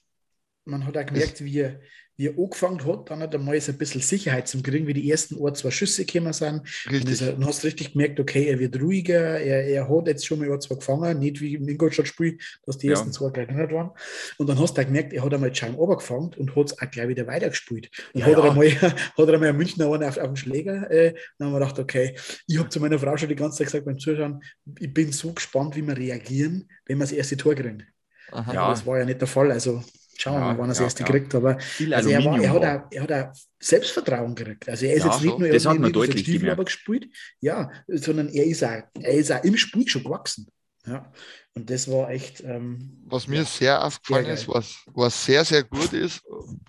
[0.64, 1.80] man hat auch gemerkt, wie er,
[2.16, 4.94] wie er angefangen hat, dann hat er mal so ein bisschen Sicherheit zum Kriegen, wie
[4.94, 6.62] die ersten ein, zwei Schüsse gekommen sind.
[6.90, 7.20] Richtig.
[7.20, 10.38] Und dann hast du richtig gemerkt, okay, er wird ruhiger, er, er hat jetzt schon
[10.38, 12.92] mal ein, zwei gefangen, nicht wie im Ingolstadt-Spiel, dass die ja.
[12.92, 13.90] ersten zwei gleich nicht waren.
[14.38, 16.90] Und dann hast du auch gemerkt, er hat einmal Schein gefangen und hat es auch
[16.90, 17.90] gleich wieder weitergespielt.
[18.12, 20.90] Und ja, hat, er einmal, hat er einmal einen Münchner einen auf, auf den Schläger,
[20.90, 23.68] äh, dann haben wir gedacht, okay, ich habe zu meiner Frau schon die ganze Zeit
[23.68, 24.42] gesagt beim Zuschauen,
[24.78, 27.86] ich bin so gespannt, wie wir reagieren, wenn wir das erste Tor kriegen.
[28.30, 28.52] Aha.
[28.52, 28.70] Ja.
[28.70, 29.50] Das war ja nicht der Fall.
[29.50, 29.82] Also
[30.18, 31.08] Schauen wir Ja, mal, wann er das ja, erste ja.
[31.08, 31.34] kriegt.
[31.34, 34.68] Aber Viel also er, war, er, hat auch, er hat auch Selbstvertrauen gekriegt.
[34.68, 35.38] Also er ist Ja, jetzt nicht so.
[35.38, 36.58] nur Das hat irgendwie man mit deutlich Stiefel gemerkt.
[36.58, 37.06] aber gespielt,
[37.40, 40.46] ja, sondern er ist, auch, er ist auch im Spiel schon gewachsen.
[40.86, 41.12] Ja.
[41.54, 42.40] Und das war echt.
[42.42, 46.22] Ähm, Was mir ja, sehr aufgefallen sehr ist, was, was sehr, sehr gut ist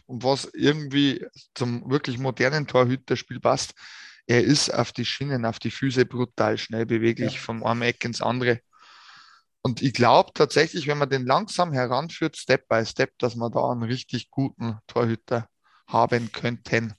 [0.06, 1.25] und was irgendwie
[1.56, 3.73] zum wirklich modernen Torhüterspiel passt,
[4.27, 7.39] er ist auf die Schienen, auf die Füße brutal schnell beweglich Ja.
[7.39, 8.60] vom einen Eck ins andere.
[9.63, 13.71] Und ich glaube tatsächlich, wenn man den langsam heranführt, Step by Step, dass man da
[13.71, 15.47] einen richtig guten Torhüter
[15.88, 16.93] haben könnten.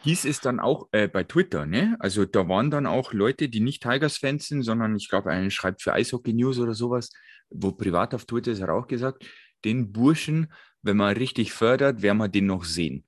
[0.00, 1.96] hieß es dann auch äh, bei Twitter, ne?
[2.00, 5.82] Also da waren dann auch Leute, die nicht Tigers-Fans sind, sondern ich glaube, einen schreibt
[5.82, 7.10] für Eishockey News oder sowas,
[7.50, 9.24] wo privat auf Twitter ist er auch gesagt,
[9.64, 10.52] den Burschen,
[10.82, 13.04] wenn man richtig fördert, werden wir den noch sehen.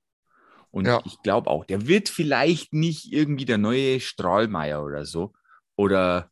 [0.71, 1.01] Und Ja.
[1.05, 5.33] ich glaube auch, der wird vielleicht nicht irgendwie der neue Strahlmeier oder so.
[5.77, 6.30] Oder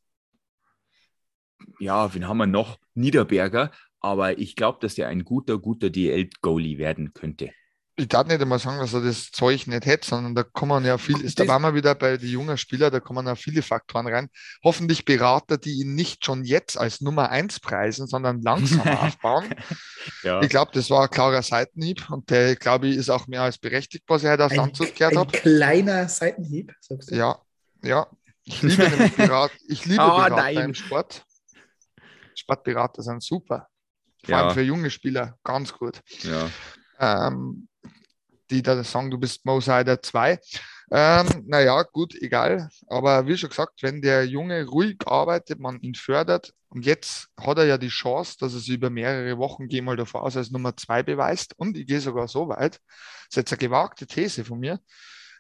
[1.80, 2.78] ja, wen haben wir noch?
[2.94, 3.72] Niederberger.
[4.02, 7.52] Aber ich glaube, dass der ein guter, guter DL-Goalie werden könnte.
[7.98, 10.98] Ich darf nicht einmal sagen, dass er das Zeug nicht hätte, sondern da kommen ja
[10.98, 14.08] viel, ist, da waren wir wieder bei den jungen Spielern, da kommen ja viele Faktoren
[14.08, 14.30] rein.
[14.64, 19.54] Hoffentlich Berater, die ihn nicht schon jetzt als Nummer eins preisen, sondern langsam aufbauen.
[20.24, 20.42] Ja.
[20.42, 23.58] Ich glaube, das war ein klarer Seitenhieb und der, glaube ich, ist auch mehr als
[23.58, 27.16] berechtigt, was ich heute auf ein, Landshut gehört ein kleiner Seitenhieb, sagst du?
[27.16, 27.38] Ja,
[27.84, 28.08] ja.
[28.46, 30.58] Ich liebe nämlich Berat, ich liebe Oh, Berater nein.
[30.58, 31.26] im Sport.
[32.40, 33.68] Sportberater sind super.
[34.24, 34.42] Vor Ja.
[34.46, 36.02] allem für junge Spieler ganz gut.
[36.24, 36.50] ja.
[37.00, 37.68] ähm,
[38.50, 40.40] die da sagen, du bist Mo Sider 2.
[40.92, 42.68] Ähm, naja, gut, egal.
[42.88, 47.60] Aber wie schon gesagt, wenn der Junge ruhig arbeitet, man ihn fördert und jetzt hat
[47.60, 50.50] er ja die Chance, dass er sich über mehrere Wochen, gehe mal davor aus, als
[50.50, 51.54] Nummer 2 beweist.
[51.58, 54.80] Und ich gehe sogar so weit, das ist jetzt eine gewagte These von mir,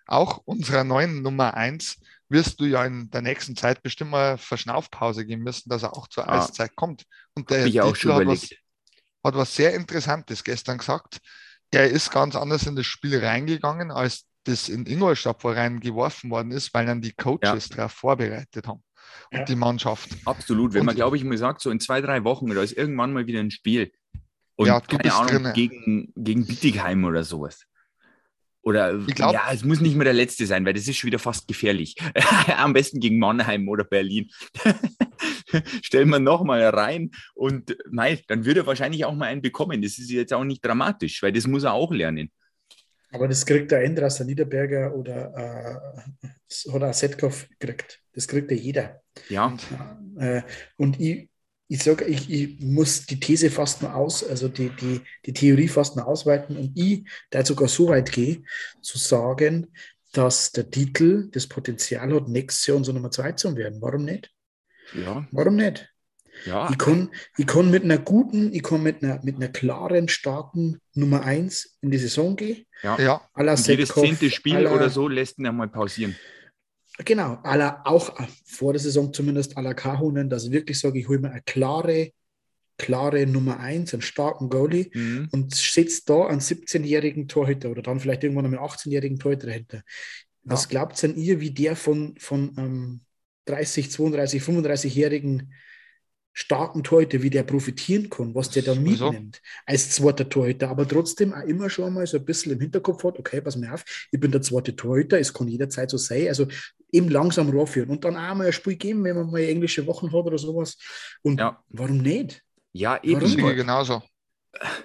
[0.05, 1.97] auch unserer neuen Nummer 1
[2.29, 6.07] wirst du ja in der nächsten Zeit bestimmt mal Verschnaufpause geben müssen, dass er auch
[6.07, 6.39] zur Ah.
[6.43, 7.03] Eiszeit kommt.
[7.35, 8.49] Und der ich auch schon hat was,
[9.23, 11.19] hat was sehr Interessantes gestern gesagt.
[11.71, 16.51] Er ist ganz anders in das Spiel reingegangen, als das in Ingolstadt wo reingeworfen worden
[16.51, 18.83] ist, weil dann die Coaches darauf vorbereitet haben
[19.31, 19.43] und Ja.
[19.45, 20.09] die Mannschaft.
[20.25, 20.73] Absolut.
[20.73, 23.11] Wenn Und- man, glaube ich, mal sagt, so in zwei, drei Wochen oder ist irgendwann
[23.13, 23.91] mal wieder ein Spiel.
[24.55, 25.53] Und Ja, du keine bist Ahnung, drinne.
[25.53, 27.63] gegen, gegen Bietigheim oder sowas.
[28.69, 31.17] Oder glaub- ja, es muss nicht mehr der letzte sein, weil das ist schon wieder
[31.17, 31.95] fast gefährlich.
[32.55, 34.29] Am besten gegen Mannheim oder Berlin.
[35.81, 39.81] Stellen wir nochmal rein und nein, dann würde er wahrscheinlich auch mal einen bekommen.
[39.81, 42.31] Das ist jetzt auch nicht dramatisch, weil das muss er auch lernen.
[43.11, 45.81] Aber das kriegt der Endras, der Niederberger oder,
[46.23, 47.99] äh, oder Setkov kriegt.
[48.13, 49.01] Das kriegt ja jeder.
[49.29, 49.57] Ja,
[50.17, 50.43] Äh,
[50.77, 51.28] und ich,
[51.71, 55.67] ich sage, ich, ich muss die These fast nur aus, also die, die, die Theorie
[55.67, 58.41] fast nur ausweiten und ich, da sogar so weit gehe,
[58.81, 59.67] zu sagen,
[60.11, 63.79] dass der Titel das Potenzial hat, nächstes Jahr unsere Nummer 2 zu werden.
[63.81, 64.31] Warum nicht?
[64.95, 65.87] ja, Warum nicht?
[66.45, 66.67] ja.
[66.71, 70.79] Ich kann, ich kann mit einer guten, ich kann mit einer, mit einer klaren, starken
[70.95, 72.65] Nummer 1 in die Saison gehen.
[72.97, 73.21] ja.
[73.33, 76.15] Und jedes zehnte Spiel la- oder so lässt ihn einmal pausieren.
[77.05, 78.13] Genau, la, auch
[78.45, 81.41] vor der Saison zumindest à la Kahunen, dass ich wirklich sage, ich hole mir eine
[81.41, 82.11] klare,
[82.77, 85.29] klare Nummer 1, einen starken Goalie Mhm.
[85.31, 89.81] und setze da einen 17-jährigen Torhüter oder dann vielleicht irgendwann einen 18-jährigen Torhüter dahinter.
[90.43, 90.69] Was Ja.
[90.69, 93.01] glaubt denn ihr, wie der von, von ähm,
[93.45, 95.53] 30, 32, 35-jährigen
[96.39, 101.33] starken Torhüter, wie der profitieren kann, was der da mitnimmt als zweiter Torhüter, aber trotzdem
[101.33, 104.19] auch immer schon mal so ein bisschen im Hinterkopf hat, okay, pass mir auf, ich
[104.19, 106.47] bin der zweite Torhüter, es kann jederzeit so sein, also
[106.93, 110.07] eben langsam ranführen und dann auch mal ein Spiel geben, wenn man mal englische Wochen
[110.07, 110.77] hat oder sowas
[111.23, 111.61] und Ja.
[111.69, 112.41] warum nicht?
[112.71, 113.31] Ja, Warum?
[113.31, 113.49] Eben.
[113.49, 114.01] ich genauso.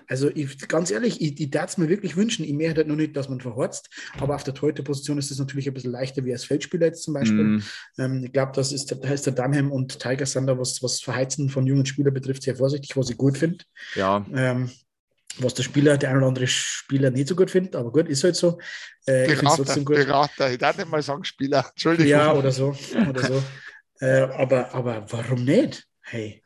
[0.07, 2.45] Also ich, ganz ehrlich, ich, ich darf es mir wirklich wünschen.
[2.45, 5.67] Ich möchte halt nur nicht, dass man verhorzt, aber auf der Torhüter-Position ist es natürlich
[5.67, 7.45] ein bisschen leichter wie als Feldspieler jetzt zum Beispiel.
[7.45, 7.63] Mhm.
[7.99, 11.49] Ähm, ich glaube, das ist, da ist der Dunham und Tiger Sander, was, was Verheizen
[11.49, 13.65] von jungen Spielern betrifft, sehr vorsichtig, was ich gut finde.
[13.95, 14.71] Ja, Ähm,
[15.39, 18.23] was der Spieler, der ein oder andere Spieler nicht so gut findet, aber gut, ist
[18.23, 18.59] halt so.
[19.07, 19.97] Äh, ich finde es Berater, trotzdem gut.
[19.97, 20.53] Berater.
[20.53, 21.67] Ich darf nicht mal sagen Spieler.
[21.71, 22.11] Entschuldigung.
[22.11, 22.77] Ja, oder so.
[23.09, 23.43] Oder so.
[24.01, 25.87] äh, aber, aber warum nicht?
[26.03, 26.44] Hey.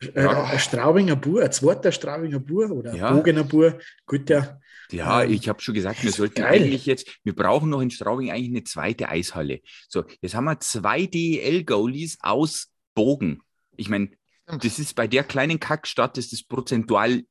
[0.00, 0.44] Äh, Ja.
[0.44, 3.12] Ein Straubinger Bur, ein zweiter Straubinger Bur oder ein Ja.
[3.12, 4.60] Bogener Bur, gut, ja.
[4.90, 6.62] Ja, Ähm, ich habe schon gesagt, wir sollten geil.
[6.62, 9.60] eigentlich jetzt, wir brauchen noch in Straubing eigentlich eine zweite Eishalle.
[9.88, 13.40] So, jetzt haben wir zwei DEL-Goalies aus Bogen.
[13.76, 14.10] Ich meine,
[14.46, 17.22] das ist bei der kleinen Kackstadt, das ist prozentual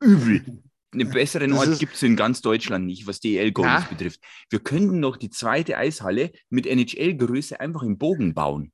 [0.00, 0.62] übel.
[0.94, 3.88] Einen besseren Das Ort gibt es in ganz Deutschland nicht, was DEL-Goalies Ja.
[3.88, 4.20] betrifft.
[4.50, 8.72] Wir könnten noch die zweite Eishalle mit NHL-Größe einfach im Bogen bauen.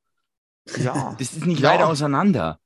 [0.82, 1.14] Ja.
[1.18, 1.70] Das ist nicht Ja.
[1.70, 2.58] weit auseinander.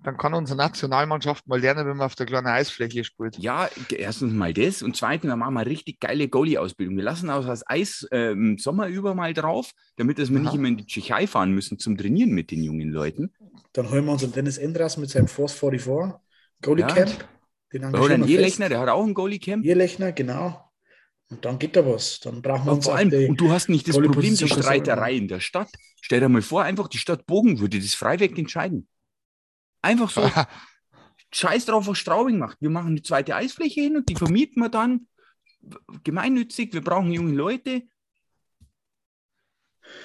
[0.00, 3.36] Dann kann unsere Nationalmannschaft mal lernen, wenn man auf der kleinen Eisfläche spielt.
[3.38, 6.96] Ja, erstens mal das und zweitens, dann machen wir richtig geile Goalie-Ausbildung.
[6.96, 10.44] Wir lassen auch das Eis äh, im Sommer über mal drauf, damit dass wir Aha.
[10.44, 13.32] nicht immer in die Tschechei fahren müssen zum Trainieren mit den jungen Leuten.
[13.72, 16.14] Dann holen wir uns einen Dennis Endras mit seinem Force 44
[16.62, 16.94] Goalie Ja.
[16.94, 17.28] Camp.
[17.72, 18.70] Den Ja, Ehlechner, fest.
[18.70, 19.64] der hat auch ein Goalie-Camp.
[19.64, 20.64] Irlechner, genau.
[21.30, 22.20] Und dann geht da was.
[22.20, 25.14] Dann brauchen wir Und uns vor allem, und du hast nicht das Problem, die Streiterei
[25.14, 25.68] in der Stadt.
[26.00, 28.88] Stell dir mal vor, einfach die Stadt Bogen würde das freiweg entscheiden.
[29.82, 30.30] Einfach so,
[31.32, 32.58] scheiß drauf, was Straubing macht.
[32.60, 35.06] Wir machen eine zweite Eisfläche hin und die vermieten wir dann
[36.04, 36.72] gemeinnützig.
[36.72, 37.82] Wir brauchen junge Leute.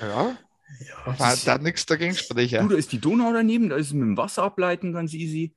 [0.02, 0.38] ja,
[0.80, 2.68] Ja, da, da nichts dagegen sprechen.
[2.68, 5.56] Du, da ist die Donau daneben, da ist es mit dem Wasser ableiten ganz easy.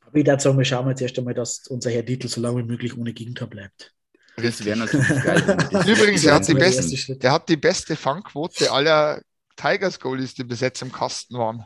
[0.00, 2.58] aber ich würde sagen, wir schauen jetzt erst einmal, dass unser Herr Titel so lange
[2.58, 3.94] wie möglich ohne Gegentor bleibt.
[4.36, 5.40] Das wäre natürlich geil.
[5.86, 9.22] Übrigens, er hat, die besten, der hat die beste Fangquote aller
[9.56, 11.64] Tigers Goalies, die bis jetzt im Kasten waren.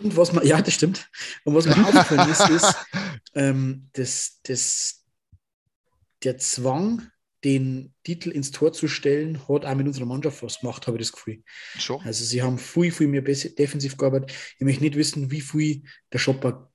[0.00, 1.08] Und was man, ja, das stimmt.
[1.44, 2.74] Und was mir aufgefallen ist, ist,
[3.34, 5.04] ähm, das, das,
[6.22, 7.10] der Zwang,
[7.44, 11.04] den Titel ins Tor zu stellen, hat auch mit unserer Mannschaft was gemacht, habe ich
[11.04, 11.42] das Gefühl.
[11.78, 12.00] Schon.
[12.02, 14.32] Also sie haben viel, viel mehr defensiv gearbeitet.
[14.58, 15.82] Ich möchte nicht wissen, wie viel
[16.12, 16.67] der Shopper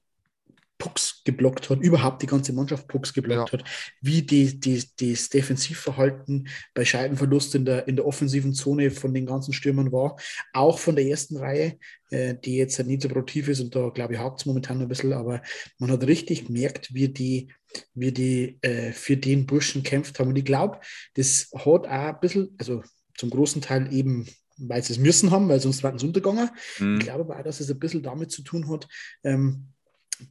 [0.84, 3.64] Pucks geblockt hat, überhaupt die ganze Mannschaft Pucks geblockt hat,
[4.02, 9.26] wie die, die, das Defensivverhalten bei Scheibenverlust in der, in der offensiven Zone von den
[9.26, 10.18] ganzen Stürmern war,
[10.52, 11.78] auch von der ersten Reihe,
[12.10, 14.82] äh, die jetzt halt nicht so produktiv ist und da glaube ich hakt es momentan
[14.82, 15.42] ein bisschen, aber
[15.80, 17.54] man hat richtig gemerkt, wie die,
[17.94, 20.82] wie die äh, für den Burschen kämpft haben und ich glaube,
[21.14, 22.84] das hat auch ein bisschen, also
[23.18, 26.50] zum großen Teil eben weil sie es müssen haben, weil sonst wären sie untergegangen.
[26.76, 26.98] Hm.
[26.98, 28.88] Ich glaube aber auch, dass es ein bisschen damit zu tun hat,
[29.24, 29.73] ähm,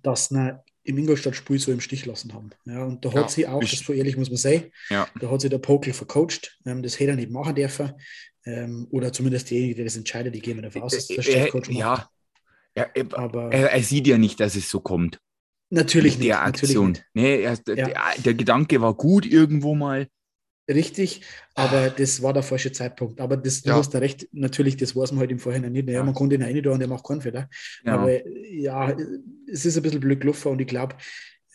[0.02, 2.50] dass wir im Ingolstadt-Spiel so im Stich lassen haben.
[2.64, 5.06] Ja, und da hat Ja, sie auch, das so ehrlich muss man sagen, Ja.
[5.20, 6.58] da hat sich der Pokel vercoacht.
[6.66, 7.92] Ähm, das hätte er nicht machen dürfen.
[8.44, 11.36] Ähm, oder zumindest derjenige, der das entscheidet, die gehen wir davon aus, dass das der
[11.36, 11.78] Äh, Chefcoach macht.
[11.78, 12.08] ja,
[12.74, 15.20] er, er, Aber er, er sieht ja nicht, dass es so kommt.
[15.70, 16.30] natürlich mit nicht.
[16.30, 16.90] der natürlich Aktion.
[16.92, 17.04] nicht.
[17.14, 17.74] Nee, er, Ja.
[17.74, 20.08] der, der Gedanke war gut irgendwo mal.
[20.68, 21.22] Richtig,
[21.54, 23.20] aber das war der falsche Zeitpunkt.
[23.20, 23.76] Aber das, du Ja.
[23.76, 25.88] hast da recht, natürlich, das weiß man halt im Vorhinein nicht.
[25.88, 26.02] Ja, Ja.
[26.04, 27.48] man konnte ihn rein da und der macht keinen Fehler.
[27.84, 27.94] Ja.
[27.98, 28.96] Aber ja,
[29.50, 30.94] es ist ein bisschen blöd gelaufen und ich glaube,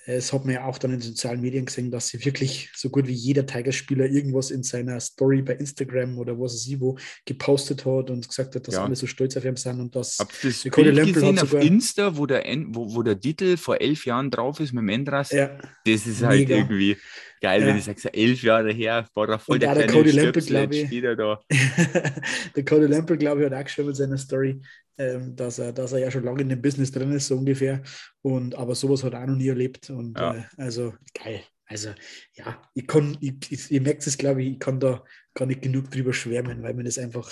[0.10, 2.89] es hat man ja auch dann in den sozialen Medien gesehen, dass sie wirklich so
[2.89, 6.98] gut wie jeder Tigers-Spieler irgendwas in seiner Story bei Instagram oder was weiß ich wo
[7.26, 8.86] gepostet hat und gesagt hat, dass Ja.
[8.86, 11.54] alle so stolz auf ihn sind und dass Habt das Cody Bild Lample gesehen auf
[11.54, 15.32] Insta, wo der, wo, wo der Titel vor elf Jahren drauf ist mit dem Endras?
[15.32, 16.56] ja, Das ist halt Mega.
[16.56, 16.96] irgendwie
[17.41, 17.67] geil, Ja.
[17.67, 20.50] wenn sagst, ja, elf Jahre her, war da voll Und der der Cody Lample, Stöpsel,
[20.52, 20.88] glaub jetzt ich.
[20.88, 21.39] steht er da.
[22.56, 24.62] der Cody Lample, glaube ich, hat auch geschrieben in seiner Story,
[24.97, 27.82] ähm, dass, er, dass er ja schon lange in dem Business drin ist, so ungefähr.
[28.21, 29.89] Und aber sowas hat er auch noch nie erlebt.
[29.89, 30.36] Und Ja.
[30.36, 31.41] äh, also geil.
[31.69, 31.89] Also
[32.34, 35.62] ja, ich kann, ich, ich, ihr merkt es, glaube ich, ich kann da gar nicht
[35.62, 37.30] genug drüber schwärmen, weil man das einfach,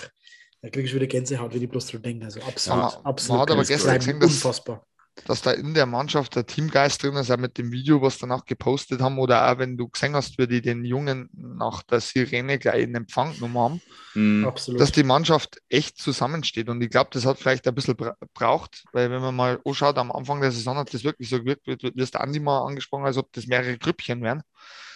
[0.60, 2.26] da kriege ich wieder Gänsehaut, wenn ich bloß dran denke.
[2.26, 3.42] Also absolut, Ja, man absolut.
[3.42, 4.86] hat aber gestern gesehen, dass- unfassbar.
[5.24, 8.44] Dass da in der Mannschaft der Teamgeist drin ist, auch mit dem Video, was danach
[8.44, 12.58] gepostet haben, oder auch wenn du gesehen hast, wie die den Jungen nach der Sirene
[12.58, 13.80] gleich in Empfang genommen haben,
[14.12, 14.44] Hm.
[14.46, 14.80] Absolut.
[14.80, 16.68] dass die Mannschaft echt zusammensteht.
[16.68, 19.98] Und ich glaube, das hat vielleicht ein bisschen bra braucht, weil wenn man mal anschaut,
[19.98, 22.64] am Anfang der Saison hat das wirklich so gewirkt, wie wie es der Andi mal
[22.66, 24.42] angesprochen, als ob das mehrere Grüppchen wären.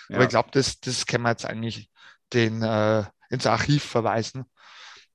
[0.09, 0.23] Aber Ja.
[0.25, 1.91] ich glaube, das, das können wir jetzt eigentlich
[2.33, 4.45] den, äh, ins Archiv verweisen.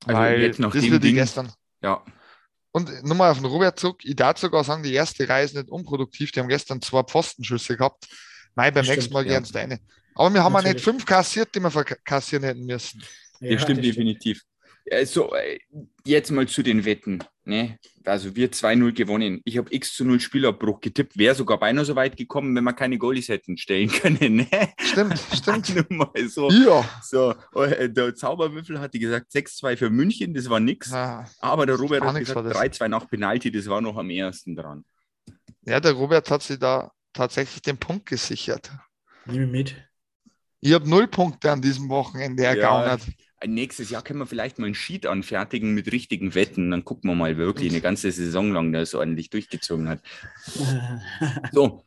[0.05, 1.51] Also weil jetzt nach das würde ich gestern.
[1.81, 2.03] Ja,
[2.75, 5.69] Und nochmal auf den Robert zurück, ich darf sogar sagen, die erste Reihe ist nicht
[5.69, 6.33] unproduktiv.
[6.33, 8.05] Die haben gestern zwei Pfostenschüsse gehabt.
[8.53, 9.35] Mai, beim Stimmt, nächsten Mal ja.
[9.35, 9.79] gehen es eine.
[10.13, 10.83] Aber wir haben auch nicht Natürlich.
[10.83, 13.01] fünf kassiert, die wir verkassieren hätten müssen.
[13.39, 14.41] Ja, das stimmt das definitiv.
[14.91, 15.33] Also,
[16.05, 17.23] jetzt mal zu den Wetten.
[17.43, 17.77] Ne?
[18.05, 19.41] Also, wir 2-0 gewonnen.
[19.45, 21.17] Ich habe X zu 0 Spielabbruch getippt.
[21.17, 24.35] Wäre sogar beinahe so weit gekommen, wenn wir keine Goalies hätten stellen können.
[24.35, 24.47] Ne?
[24.79, 25.89] Stimmt, stimmt.
[25.89, 26.49] Nur mal so.
[26.51, 26.83] Ja.
[27.03, 27.33] so.
[27.61, 30.91] äh, Der Zauberwürfel hatte gesagt 6-2 für München, das war nix.
[30.91, 31.25] Ja.
[31.39, 34.85] Aber der Robert hat gesagt war 3-2 nach Penalty, das war noch am ersten dran.
[35.63, 38.71] ja, der Robert hat sich da tatsächlich den Punkt gesichert.
[39.25, 39.75] Nehme ich mit.
[40.61, 43.01] Ich habe null Punkte an diesem Wochenende ergaunert.
[43.07, 43.13] Ein
[43.45, 46.71] nächstes Jahr können wir vielleicht mal ein Sheet anfertigen mit richtigen Wetten.
[46.71, 50.01] Dann gucken wir mal, wirklich eine ganze Saison lang das ordentlich durchgezogen hat.
[51.51, 51.83] So.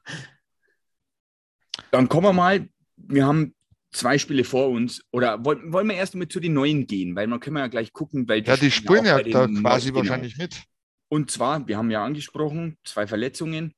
[1.91, 2.69] Dann kommen wir mal.
[2.97, 3.55] Wir haben
[3.93, 5.03] zwei Spiele vor uns.
[5.11, 7.17] Oder wollen, wollen wir erst mal zu den neuen gehen?
[7.17, 9.89] Weil man können wir ja gleich gucken, weil Ja, die spielen ja da Neuen- quasi
[9.89, 10.01] genau.
[10.01, 10.63] wahrscheinlich mit.
[11.09, 13.73] Und zwar, wir haben ja angesprochen, zwei Verletzungen.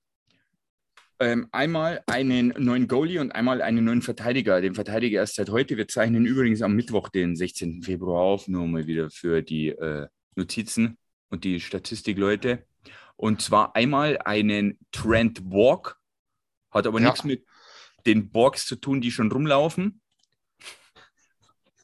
[1.22, 4.62] Ähm, einmal einen neuen Goalie und einmal einen neuen Verteidiger.
[4.62, 5.76] Den Verteidiger erst seit heute.
[5.76, 7.82] Wir zeichnen übrigens am Mittwoch, den 16.
[7.82, 10.96] Februar auf, nur mal wieder für die äh, Notizen
[11.28, 12.64] und die Statistikleute.
[13.16, 15.98] Und zwar einmal einen Trent Walk,
[16.70, 17.08] hat aber Ja.
[17.10, 17.44] nichts mit
[18.06, 20.00] den Borgs zu tun, die schon rumlaufen.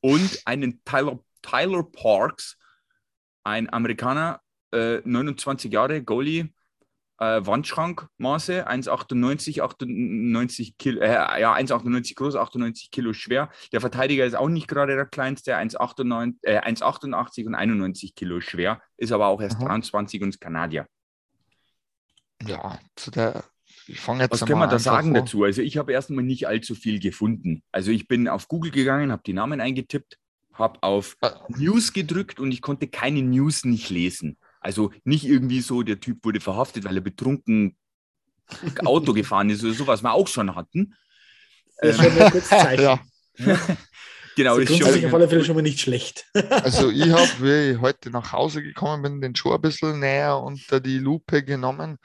[0.01, 2.57] Und einen Tyler, Tyler Parks,
[3.44, 4.40] ein Amerikaner,
[4.72, 6.55] äh, 29 Jahre, Goalie,
[7.18, 13.50] äh, Wandschrankmaße, 1,98, 98 Kilo, äh, ja, 1,98 groß, 98 Kilo schwer.
[13.72, 18.81] Der Verteidiger ist auch nicht gerade der kleinste, 1,88 äh, 1,88 und 91 Kilo schwer,
[18.96, 19.66] ist aber auch erst Aha.
[19.66, 20.87] 23 und ist Kanadier.
[22.46, 23.44] Ja, zu der
[23.88, 25.14] ich fange jetzt Was können wir da sagen an.
[25.14, 25.44] dazu?
[25.44, 27.62] Also ich habe erstmal nicht allzu viel gefunden.
[27.70, 30.18] Also ich bin auf Google gegangen, habe die Namen eingetippt,
[30.55, 31.31] habe auf Äh.
[31.48, 34.38] News gedrückt und ich konnte keine News nicht lesen.
[34.66, 37.76] Also nicht irgendwie so, der Typ wurde verhaftet, weil er betrunken
[38.85, 40.92] Auto gefahren ist oder so, was wir auch schon hatten.
[41.81, 43.00] Das ist Ähm, schon ein.
[44.38, 46.26] Ja, genau, also das ist grundsätzlich schon, auf alle Fälle schon mal nicht schlecht.
[46.50, 50.38] also ich habe, wie ich heute nach Hause gekommen bin, den schon ein bisschen näher
[50.38, 51.98] unter die Lupe genommen.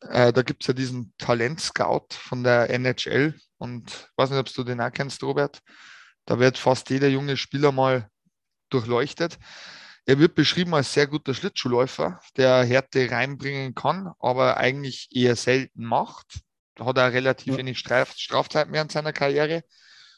[0.00, 4.52] Äh, da gibt es ja diesen Talent-Scout von der NHL und ich weiß nicht, ob
[4.52, 5.60] du den auch kennst, Robert.
[6.26, 8.08] Da wird fast jeder junge Spieler mal
[8.70, 9.38] durchleuchtet.
[10.06, 15.84] Er wird beschrieben als sehr guter Schlittschuhläufer, der Härte reinbringen kann, aber eigentlich eher selten
[15.84, 16.40] macht.
[16.74, 17.58] Da hat er relativ Ja.
[17.58, 19.64] wenig Straf Strafzeit während seiner Karriere.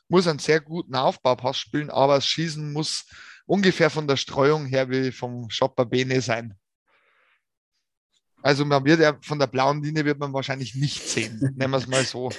[0.09, 3.07] Muss einen sehr guten Aufbaupass spielen, aber das Schießen muss
[3.45, 6.55] ungefähr von der Streuung her wie vom Shopper Bene sein.
[8.43, 11.39] Also man wird ja von der blauen Linie wird man wahrscheinlich nicht sehen.
[11.57, 12.31] Nehmen wir es mal so.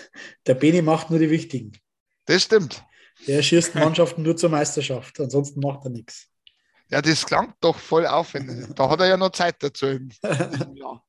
[0.46, 1.74] Der Beni macht nur die wichtigen.
[2.26, 2.84] Das stimmt.
[3.26, 5.20] Der schießt Mannschaften nur zur Meisterschaft.
[5.20, 6.30] Ansonsten macht er nichts.
[6.90, 8.74] Ja, das klang doch voll aufwendig.
[8.76, 9.86] Da hat er ja noch Zeit dazu
[10.76, 11.04] Jahr.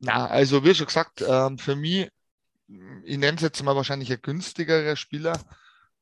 [0.00, 2.08] Na, also wie schon gesagt, ähm, für mich,
[3.04, 5.40] ich nenne es jetzt mal wahrscheinlich ein günstigerer Spieler,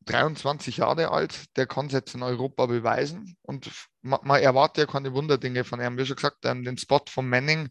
[0.06, 3.70] 23 Jahre alt, der kann es jetzt in Europa beweisen und
[4.02, 5.96] man, man erwartet ja keine Wunderdinge von ihm.
[5.98, 7.70] Wie schon gesagt, ähm, den Spot von Manning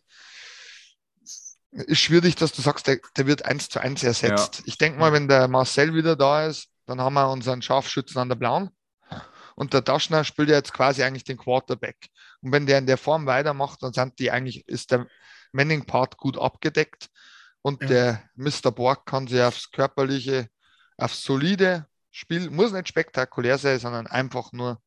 [1.72, 4.64] ist schwierig, dass du sagst, der, der wird eins zu eins ersetzt.
[4.66, 8.30] Ich denke mal, wenn der Marcel wieder da ist, dann haben wir unseren Scharfschützen an
[8.30, 8.70] der Blauen.
[9.56, 12.10] Und der Daschner spielt ja jetzt quasi eigentlich den Quarterback.
[12.42, 15.08] Und wenn der in der Form weitermacht, dann sind die eigentlich, ist der
[15.54, 17.10] Manning-Part gut abgedeckt.
[17.62, 17.88] Und Ja.
[17.88, 18.72] der Mr.
[18.72, 20.50] Borg kann sich aufs körperliche,
[20.98, 24.82] aufs solide Spiel, muss nicht spektakulär sein, sondern einfach nur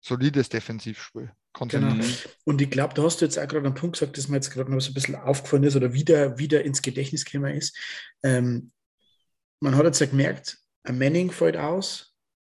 [0.00, 1.32] solides Defensivspiel.
[1.68, 2.02] Genau.
[2.44, 4.50] Und ich glaube, da hast du jetzt auch gerade einen Punkt gesagt, dass mir jetzt
[4.50, 7.76] gerade noch so ein bisschen aufgefallen ist oder wieder, wieder ins Gedächtnis gekommen ist.
[8.22, 8.72] Ähm,
[9.60, 12.11] man hat jetzt ja gemerkt, ein Manning fällt aus,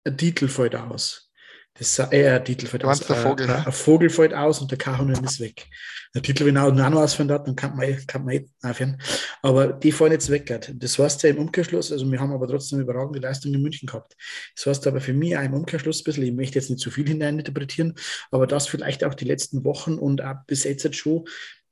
[0.05, 1.29] ein Titel fällt aus.
[1.75, 2.99] Das, äh, ein Titel Du aus.
[2.99, 3.65] der ein- Vogel, ein, ne?
[3.65, 5.65] ein Vogel fällt aus und der Kahonen ist weg.
[6.13, 9.01] Der Titel, wenn auch noch ausfallen hat, dann kann man, eh- kann man eh aufhören.
[9.41, 10.45] Aber die fallen jetzt weg.
[10.45, 10.75] gerade.
[10.75, 14.15] Das heißt ja im Umkehrschluss, also wir haben aber trotzdem überragende Leistungen in München gehabt.
[14.55, 16.91] Das heißt aber für mich auch im Umkehrschluss ein bisschen, ich möchte jetzt nicht zu
[16.91, 17.95] viel hineininterpretieren,
[18.29, 21.25] aber dass vielleicht auch die letzten Wochen und auch bis jetzt jetzt schon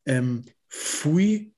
[0.07, 1.51] ähm, viel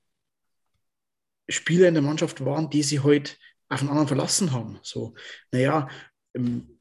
[1.48, 3.38] Spieler in der Mannschaft waren, die sich halt
[3.70, 4.80] auf einen anderen verlassen haben.
[4.84, 5.14] So,
[5.52, 5.88] naja,
[6.36, 6.80] ähm,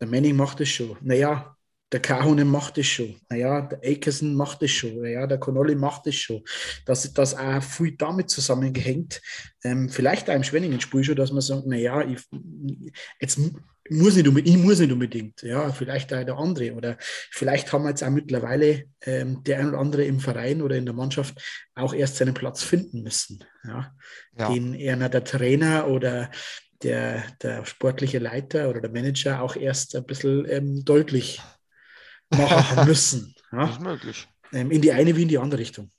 [0.00, 0.96] der Manning macht es schon.
[1.00, 1.56] Naja,
[1.90, 3.16] der Kahunen macht es schon.
[3.30, 5.00] Naja, der Akerson macht es schon.
[5.00, 6.42] Naja, der Connolly macht es schon.
[6.84, 9.22] Dass das auch viel damit zusammengehängt.
[9.64, 12.20] Ähm, vielleicht auch im Schwenningen-Spiel schon, dass man sagt, naja, ich,
[13.20, 13.38] jetzt
[13.90, 15.42] muss nicht unbedingt, ich muss nicht unbedingt.
[15.42, 16.74] Ja, vielleicht auch der andere.
[16.74, 20.76] Oder vielleicht haben wir jetzt auch mittlerweile ähm, der ein oder andere im Verein oder
[20.76, 21.40] in der Mannschaft
[21.74, 23.42] auch erst seinen Platz finden müssen.
[23.64, 23.94] Ja,
[24.38, 24.52] Ja.
[24.52, 26.30] den eher der Trainer oder
[26.82, 31.40] der, der sportliche Leiter oder der Manager auch erst ein bisschen ähm, deutlich
[32.30, 33.34] machen müssen.
[33.50, 33.70] Das Ja?
[33.70, 34.28] ist möglich.
[34.52, 35.90] Ähm, in die eine wie in die andere Richtung.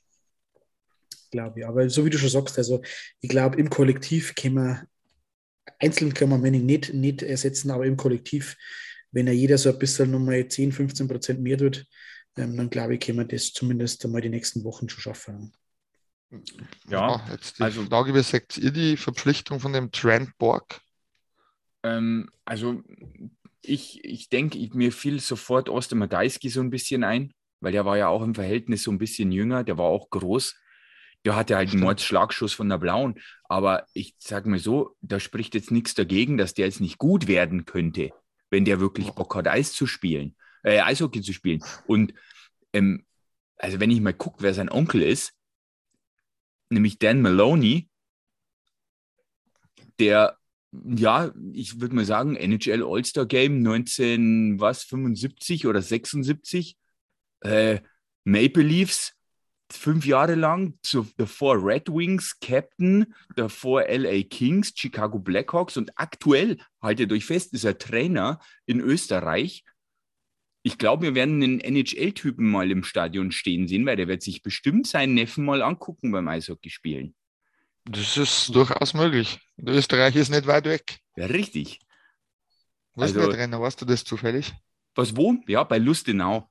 [1.32, 1.66] Glaube ich.
[1.66, 2.82] Aber so wie du schon sagst, also
[3.22, 4.88] ich glaube, im Kollektiv können wir,
[5.80, 8.58] einzeln können wir Manning nicht, nicht ersetzen, aber im Kollektiv,
[9.12, 11.86] wenn er jeder so ein bisschen nochmal 10, 15 Prozent mehr tut,
[12.38, 15.54] ähm, dann glaube ich, können wir das zumindest einmal die nächsten Wochen schon schaffen.
[16.88, 20.82] Ja, jetzt die also- Frage, wie sagt ihr die Verpflichtung von dem Trent Borg?
[21.84, 22.84] Ähm, also
[23.62, 27.98] ich, ich denke, mir fiel sofort Oster Madeiski so ein bisschen ein, weil der war
[27.98, 30.56] ja auch im Verhältnis so ein bisschen jünger, der war auch groß.
[31.26, 31.82] Der hatte halt einen.
[31.82, 33.20] Mordsschlagschuss von der Blauen.
[33.46, 37.28] Aber ich sage mal so, da spricht jetzt nichts dagegen, dass der jetzt nicht gut
[37.28, 38.12] werden könnte,
[38.50, 39.12] wenn der wirklich Ja.
[39.14, 41.62] Bock hat, Eis zu spielen, äh, Eishockey zu spielen.
[41.88, 42.14] Und
[42.72, 43.06] ähm,
[43.58, 45.34] also wenn ich mal gucke, wer sein Onkel ist,
[46.70, 47.90] nämlich Dan Maloney,
[50.00, 50.38] der,
[50.72, 56.78] ja, ich würde mal sagen, NHL All-Star Game 19, was, 75 oder 76,
[57.42, 57.80] äh,
[58.24, 59.14] Maple Leafs,
[59.72, 66.58] fünf Jahre lang, zu, davor Red Wings, Captain, davor LA Kings, Chicago Blackhawks und aktuell,
[66.82, 69.64] haltet euch fest, ist er Trainer in Österreich.
[70.62, 74.42] Ich glaube, wir werden einen NHL-Typen mal im Stadion stehen sehen, weil der wird sich
[74.44, 77.16] bestimmt seinen Neffen mal angucken beim Eishockey spielen.
[77.86, 79.40] Das ist durchaus möglich.
[79.58, 81.00] Österreich ist nicht weit weg.
[81.16, 81.80] Ja, richtig.
[82.94, 83.62] Wo ist Also- der Trainer?
[83.62, 84.52] Weißt du das zufällig?
[84.96, 85.36] Was wo?
[85.48, 86.50] Ja, bei Lustenau.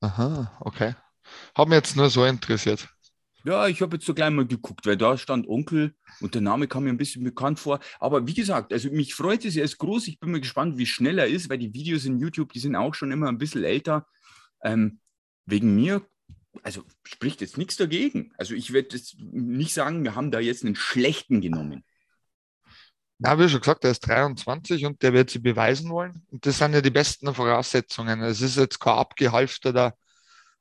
[0.00, 0.94] Aha, okay.
[1.56, 2.88] Mich jetzt nur so interessiert.
[3.46, 6.66] Ja, ich habe jetzt so gleich mal geguckt, weil da stand Onkel und der Name
[6.66, 7.78] kam mir ein bisschen bekannt vor.
[8.00, 10.08] Aber wie gesagt, also mich freut es, er ist groß.
[10.08, 12.74] Ich bin mal gespannt, wie schnell er ist, weil die Videos in YouTube, die sind
[12.74, 14.06] auch schon immer ein bisschen älter.
[14.64, 14.98] Ähm,
[15.44, 16.02] wegen mir
[16.62, 18.32] also spricht jetzt nichts dagegen.
[18.38, 21.84] Also ich werde jetzt nicht sagen, wir haben da jetzt einen schlechten genommen.
[23.18, 26.22] Na, wie schon gesagt, er ist 23 und der wird sie beweisen wollen.
[26.30, 28.20] Und das sind ja die besten Voraussetzungen.
[28.22, 29.94] Es ist jetzt kein abgehalfterter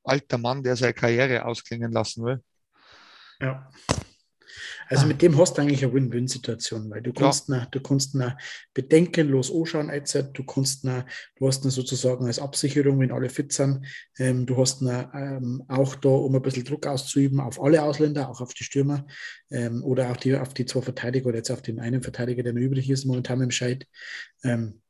[0.03, 2.43] alter Mann, der seine Karriere ausklingen lassen will.
[3.41, 3.69] Ja.
[4.87, 7.65] Also mit dem hast du eigentlich eine Win-Win-Situation, weil du kannst, ja.
[7.65, 8.37] du kannst na
[8.73, 11.05] bedenkenlos anschauen, jetzt, du kannst na,
[11.37, 13.85] du hast na sozusagen als Absicherung, wenn alle fit sind,
[14.19, 18.29] ähm, du hast na, ähm, auch da, um ein bisschen Druck auszuüben, auf alle Ausländer,
[18.29, 19.05] auch auf die Stürmer
[19.49, 22.53] ähm, oder auch die, auf die zwei Verteidiger oder jetzt auf den einen Verteidiger, der
[22.53, 23.87] noch übrig ist, momentan im Scheid.
[24.43, 24.81] Ähm,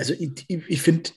[0.00, 1.10] also ich, ich, ich finde,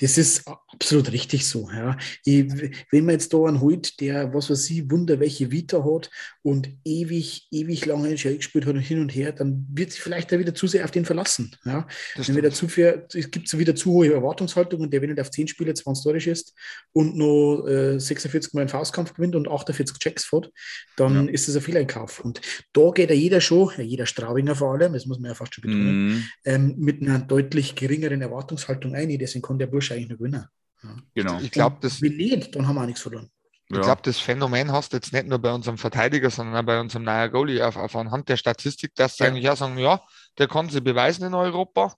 [0.00, 1.68] das ist absolut richtig so.
[1.70, 1.96] Ja.
[2.24, 2.50] Ich,
[2.90, 6.08] wenn man jetzt da einen holt, der, was weiß ich, wunder welche Vita hat
[6.42, 10.30] und ewig, ewig lange NHL gespielt hat und hin und her, dann wird sich vielleicht
[10.30, 11.54] da wieder zu sehr auf den verlassen.
[11.64, 11.86] Ja.
[12.16, 15.30] wenn wieder zu viel, es gibt so wieder zu hohe Erwartungshaltungen, der wenn nicht auf
[15.30, 16.54] 10 Spiele 20 Tore ist
[16.92, 20.50] und nur äh, 46 Mal einen Faustkampf gewinnt und 48 Checks fährt,
[20.96, 21.32] dann ja.
[21.32, 22.20] ist das ein Fehleinkauf.
[22.20, 22.40] Und
[22.72, 25.62] da geht ja jeder schon, jeder Straubinger vor allem, das muss man ja fast schon
[25.62, 26.24] betonen, mm.
[26.44, 30.46] ähm, mit einer deutlich geringeren deren Erwartungshaltung ein, deswegen kann der Bursche eigentlich nur gewinnen.
[30.82, 30.96] Ja.
[31.14, 31.40] Genau.
[31.40, 32.00] Ich glaube, das.
[32.02, 33.30] Wenn nicht, dann haben wir auch nichts verloren.
[33.68, 33.82] Ich ja.
[33.82, 37.04] glaube, das Phänomen hast du jetzt nicht nur bei unserem Verteidiger, sondern auch bei unserem
[37.04, 39.30] neuen Goalie auf, auf anhand der Statistik, dass sie ja.
[39.30, 40.02] eigentlich auch sagen, ja,
[40.38, 41.94] der kann sie beweisen in Europa.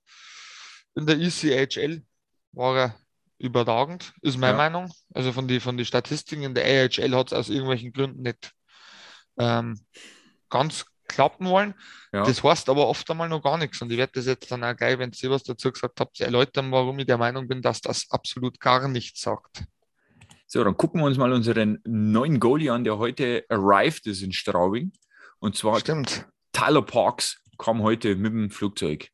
[0.94, 2.02] In der ECHL
[2.52, 2.94] war er
[3.38, 4.58] überragend, ist meine ja.
[4.58, 4.92] Meinung.
[5.12, 8.52] Also von den von die Statistiken in der AHL hat es aus irgendwelchen Gründen nicht
[9.38, 9.80] ähm,
[10.48, 11.74] ganz klappen wollen.
[12.12, 12.24] Ja.
[12.24, 13.80] Das heißt aber oft einmal noch gar nichts.
[13.80, 16.70] Und ich werde das jetzt dann auch gleich, wenn Sie was dazu gesagt habt, erläutern,
[16.72, 19.64] warum ich der Meinung bin, dass das absolut gar nichts sagt.
[20.46, 24.32] So, dann gucken wir uns mal unseren neuen Goalie an, der heute arrived ist in
[24.32, 24.92] Straubing.
[25.38, 26.26] Und zwar Stimmt.
[26.52, 29.08] Tyler Parks kam heute mit dem Flugzeug.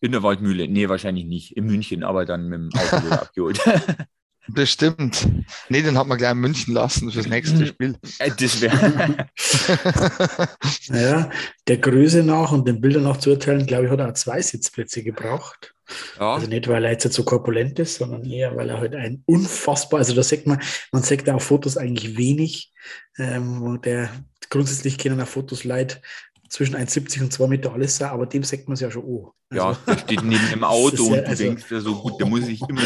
[0.00, 0.68] In der Waldmühle.
[0.68, 1.56] Nee, wahrscheinlich nicht.
[1.56, 3.60] In München, aber dann mit dem Auto abgeholt.
[4.48, 5.26] Bestimmt.
[5.68, 7.66] Nee, den hat man gleich in München lassen fürs nächste hm.
[7.66, 7.96] Spiel.
[8.18, 9.28] Äh, das wäre.
[10.88, 11.30] naja,
[11.68, 14.42] der Größe nach und den Bildern nach zu urteilen, glaube ich, hat er auch zwei
[14.42, 15.74] Sitzplätze gebraucht.
[16.18, 16.34] Ja.
[16.34, 19.98] Also nicht, weil er jetzt so korpulent ist, sondern eher, weil er halt ein unfassbar,
[19.98, 20.60] also da sieht man,
[20.92, 22.72] man sieht auf Fotos eigentlich wenig,
[23.18, 24.10] ähm, wo der
[24.50, 26.00] grundsätzlich kennen auf Fotos leid
[26.48, 29.32] zwischen 1,70 und 2 Meter alles sein, aber dem sagt man es ja schon oh.
[29.50, 32.26] Also, ja, der steht neben dem Auto und du also, denkst ja so gut, der
[32.26, 32.82] muss sich immer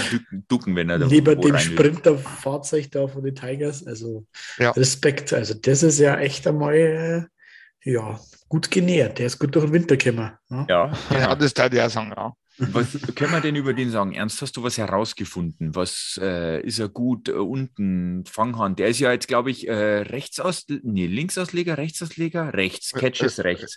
[0.48, 4.26] ducken, wenn er da Neben dem Sprinterfahrzeug da von den Tigers, also
[4.59, 4.70] ja.
[4.72, 5.32] Respekt.
[5.32, 7.22] Also das ist ja echt einmal äh,
[7.90, 9.18] ja, gut genährt.
[9.18, 10.32] Der ist gut durch den Winter gekommen.
[10.48, 10.66] Ne?
[10.68, 12.32] Ja, ja, das darf ich auch sagen, ja.
[12.59, 14.14] Was können wir denn über den sagen?
[14.14, 15.74] Ernst, hast du was herausgefunden?
[15.74, 18.24] Was äh, ist er gut äh, unten?
[18.26, 18.78] Fanghand.
[18.78, 20.40] Der ist ja jetzt, glaube ich, äh, rechts
[20.82, 23.76] nee, Linksausleger, Rechtsausleger, rechts, Catches rechts.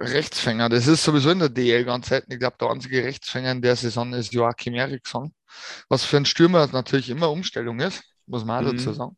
[0.00, 2.32] Rechtsfänger, das ist sowieso in der DL ganz selten.
[2.32, 5.34] Ich glaube, der einzige Rechtsfänger in der Saison ist Joachim Eriksson.
[5.88, 8.76] Was für einen Stürmer natürlich immer Umstellung ist, muss man auch mhm.
[8.78, 9.16] dazu sagen.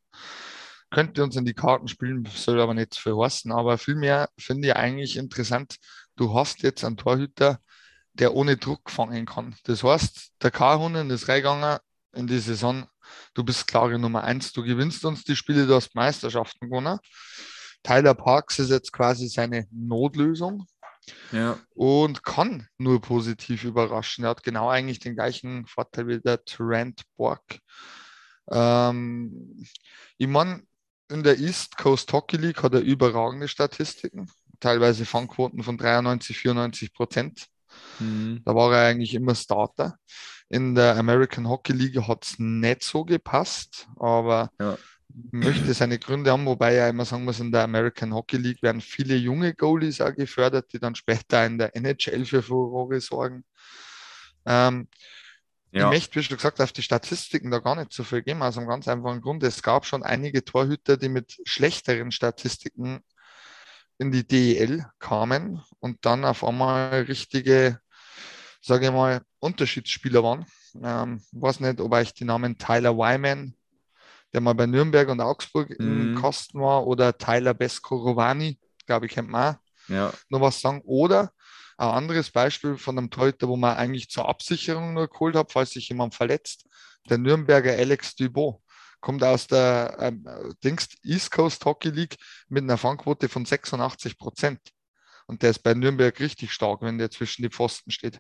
[0.91, 3.53] Könnte uns in die Karten spielen, soll aber nicht für heißen.
[3.53, 5.77] Aber vielmehr finde ich eigentlich interessant,
[6.17, 7.61] du hast jetzt einen Torhüter,
[8.15, 9.55] der ohne Druck fangen kann.
[9.65, 11.79] Das heißt, der K-Hunden ist reingegangen
[12.15, 12.87] in die Saison,
[13.35, 16.99] du bist klare Nummer eins, du gewinnst uns die Spiele, du hast Meisterschaften gewonnen.
[17.83, 20.67] Tyler Parks ist jetzt quasi seine Notlösung
[21.33, 21.59] ja.
[21.75, 24.25] und kann nur positiv überraschen.
[24.25, 27.43] Er hat genau eigentlich den gleichen Vorteil wie der Trent Borg.
[28.51, 29.67] Ähm,
[30.17, 30.63] ich meine,
[31.11, 36.93] in der East Coast Hockey League hat er überragende Statistiken, teilweise Fangquoten von 93, 94
[36.93, 37.47] Prozent.
[37.99, 38.43] Mhm.
[38.45, 39.97] Da war er eigentlich immer Starter.
[40.49, 44.77] In der American Hockey League hat es nicht so gepasst, aber ja.
[45.31, 48.81] möchte seine Gründe haben, wobei ja immer sagen muss, in der American Hockey League werden
[48.81, 53.45] viele junge Goalies auch gefördert, die dann später in der NHL für Furore sorgen.
[54.45, 54.89] Ähm,
[55.73, 55.87] ja.
[55.87, 58.59] Ich möchte, wie schon gesagt, auf die Statistiken da gar nicht so viel geben, aus
[58.59, 59.43] einem ganz einfachen Grund.
[59.43, 63.03] Es gab schon einige Torhüter, die mit schlechteren Statistiken
[63.99, 67.81] in die DEL kamen und dann auf einmal richtige,
[68.61, 70.47] sage ich mal, Unterschiedsspieler waren.
[70.83, 73.55] Ähm, weiß nicht, ob euch die Namen Tyler Wyman,
[74.33, 76.15] der mal bei Nürnberg und Augsburg mhm.
[76.15, 79.59] im Kosten war, oder Tyler Beskorovani, glaube ich, kennt man auch.
[79.89, 80.13] Ja.
[80.29, 80.81] Noch was sagen.
[80.85, 81.33] Oder
[81.77, 85.71] ein anderes Beispiel von einem Torhüter, wo man eigentlich zur Absicherung nur geholt hat, falls
[85.71, 86.67] sich jemand verletzt,
[87.09, 88.61] der Nürnberger Alex Dubot
[89.03, 90.27] kommt aus der ähm,
[90.65, 92.17] Dings East Coast Hockey League
[92.49, 94.61] mit einer Fangquote von 86 Prozent.
[95.27, 98.19] Und der ist bei Nürnberg richtig stark, wenn der zwischen die Pfosten steht.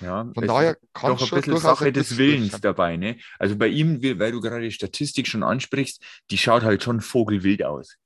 [0.00, 2.96] Ja, von daher kann doch ein bisschen Sache des Willens dabei.
[2.96, 3.18] Ne?
[3.38, 7.64] Also bei ihm, weil du gerade die Statistik schon ansprichst, die schaut halt schon vogelwild
[7.64, 7.96] aus.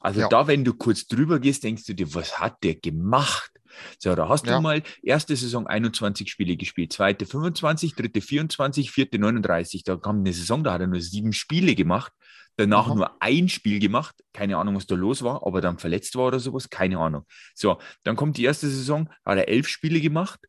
[0.00, 0.28] Also ja.
[0.28, 3.50] da, wenn du kurz drüber gehst, denkst du dir, was hat der gemacht?
[3.98, 4.56] So, da hast Ja.
[4.56, 9.84] du mal erste Saison 21 Spiele gespielt, zweite 25, dritte 24, vierte 39.
[9.84, 12.12] Da kam eine Saison, da hat er nur sieben Spiele gemacht,
[12.56, 12.94] danach Mhm.
[12.96, 14.14] nur ein Spiel gemacht.
[14.32, 17.24] Keine Ahnung, was da los war, ob er dann verletzt war oder sowas, keine Ahnung.
[17.54, 20.40] So, dann kommt die erste Saison, hat er elf Spiele gemacht,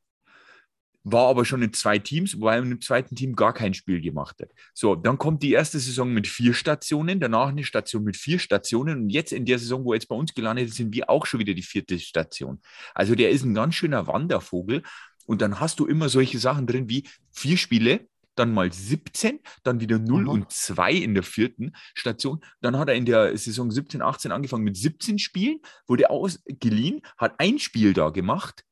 [1.05, 4.37] war aber schon in zwei Teams, wobei er im zweiten Team gar kein Spiel gemacht
[4.41, 4.49] hat.
[4.73, 9.03] So, dann kommt die erste Saison mit vier Stationen, danach eine Station mit vier Stationen
[9.03, 11.27] und jetzt in der Saison, wo er jetzt bei uns gelandet ist, sind wir auch
[11.27, 12.59] schon wieder die vierte Station.
[12.95, 14.81] Also der ist ein ganz schöner Wandervogel
[15.27, 19.79] und dann hast du immer solche Sachen drin wie vier Spiele, dann mal 17, dann
[19.79, 20.31] wieder 0 Aha.
[20.31, 22.43] und 2 in der vierten Station.
[22.61, 27.35] Dann hat er in der Saison 17, 18 angefangen mit 17 Spielen, wurde ausgeliehen, hat
[27.37, 28.65] ein Spiel da gemacht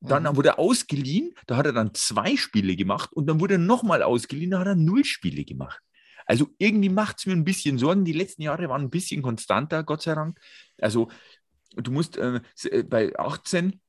[0.00, 0.36] dann Mhm.
[0.36, 4.02] wurde er ausgeliehen, da hat er dann zwei Spiele gemacht und dann wurde er nochmal
[4.02, 5.80] ausgeliehen, da hat er null Spiele gemacht.
[6.26, 8.04] Also irgendwie macht es mir ein bisschen Sorgen.
[8.04, 10.38] Die letzten Jahre waren ein bisschen konstanter, Gott sei Dank.
[10.80, 11.10] Also
[11.76, 13.80] du musst äh, äh, bei 18,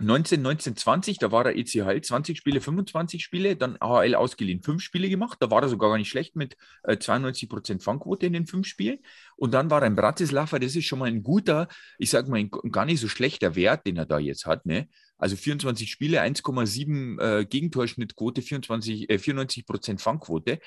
[0.00, 4.82] 19, 19, 20, da war er ECHL 20 Spiele, 25 Spiele, dann AHL ausgeliehen, fünf
[4.82, 5.38] Spiele gemacht.
[5.40, 8.98] Da war er sogar gar nicht schlecht mit äh, 92% Fangquote in den fünf Spielen.
[9.36, 12.38] Und dann war er in Bratislava, das ist schon mal ein guter, ich sage mal,
[12.38, 14.66] ein gar nicht so schlechter Wert, den er da jetzt hat.
[14.66, 14.88] Ne?
[15.18, 20.60] Also 24 Spiele, 1,7 äh, Gegentorschnittquote, 24, äh, 94% Fangquote.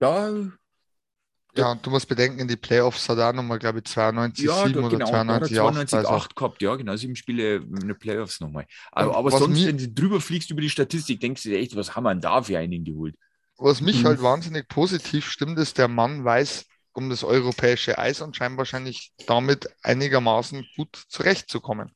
[0.00, 0.30] Da,
[1.56, 4.52] Ja, und du musst bedenken, in die Playoffs hat er auch nochmal, glaube ich, 92,
[4.52, 5.92] ja, 7 da, oder genau, da hat er 92, 8.
[5.92, 8.66] 92, Also, 8 gehabt, ja, genau, sieben Spiele in den Playoffs nochmal.
[8.92, 11.76] Aber, aber sonst, mir- wenn du drüber fliegst über die Statistik, denkst du dir echt,
[11.76, 13.14] was haben wir denn da für einen geholt?
[13.56, 14.04] was mich Mhm.
[14.04, 19.12] halt wahnsinnig positiv stimmt, ist, der Mann weiß um das europäische Eis und scheint wahrscheinlich
[19.26, 21.90] damit einigermaßen gut zurechtzukommen.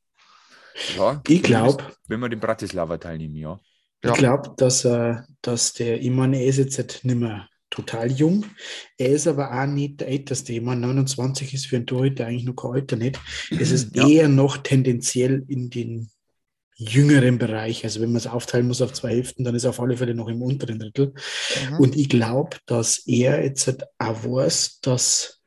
[0.96, 3.58] Ja, Ich glaube, Wenn wir den Bratislava teilnehmen, ja.
[4.04, 4.12] Ja.
[4.12, 8.10] Ich glaube, dass, äh, dass der, ich meine, er ist jetzt halt nicht mehr total
[8.12, 8.44] jung.
[8.96, 10.52] Er ist aber auch nicht der Älteste.
[10.52, 13.20] Ich meine, 29 ist für einen Torhüter eigentlich noch kein Alter nicht.
[13.58, 14.06] Es ist Ja.
[14.06, 16.10] eher noch tendenziell in den
[16.76, 17.82] jüngeren Bereich.
[17.84, 20.14] Also wenn man es aufteilen muss auf zwei Hälften, dann ist er auf alle Fälle
[20.14, 21.12] noch im unteren Drittel.
[21.70, 21.76] Mhm.
[21.78, 25.42] Und ich glaube, dass er jetzt halt auch weiß, dass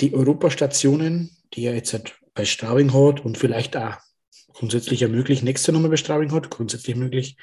[0.00, 3.94] die Europastationen, die er jetzt halt bei Straubing hat und vielleicht auch
[4.54, 7.36] grundsätzlich ja möglich, nächste Straubing hat, grundsätzlich möglich,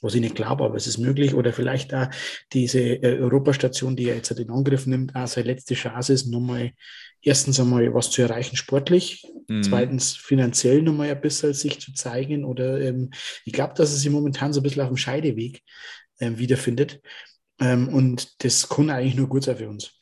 [0.00, 2.08] was ich nicht glaube, aber es ist möglich, oder vielleicht auch
[2.52, 6.26] diese äh, Europastation, die er jetzt halt in Angriff nimmt, auch seine letzte Chance ist,
[6.26, 6.72] nochmal
[7.22, 9.62] erstens einmal was zu erreichen sportlich, Mhm.
[9.64, 13.10] zweitens finanziell nochmal ein bisschen sich zu zeigen oder ähm,
[13.44, 15.62] ich glaube, dass er sich momentan so ein bisschen auf dem Scheideweg
[16.20, 17.00] ähm, wiederfindet
[17.60, 20.01] ähm, und das kann eigentlich nur gut sein für uns.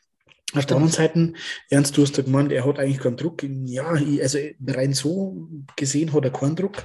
[0.55, 1.33] Auf der anderen Seite,
[1.69, 3.45] Ernst, du hast ja gemeint, er hat eigentlich keinen Druck.
[3.67, 6.85] Ja, also rein so gesehen hat er keinen Druck,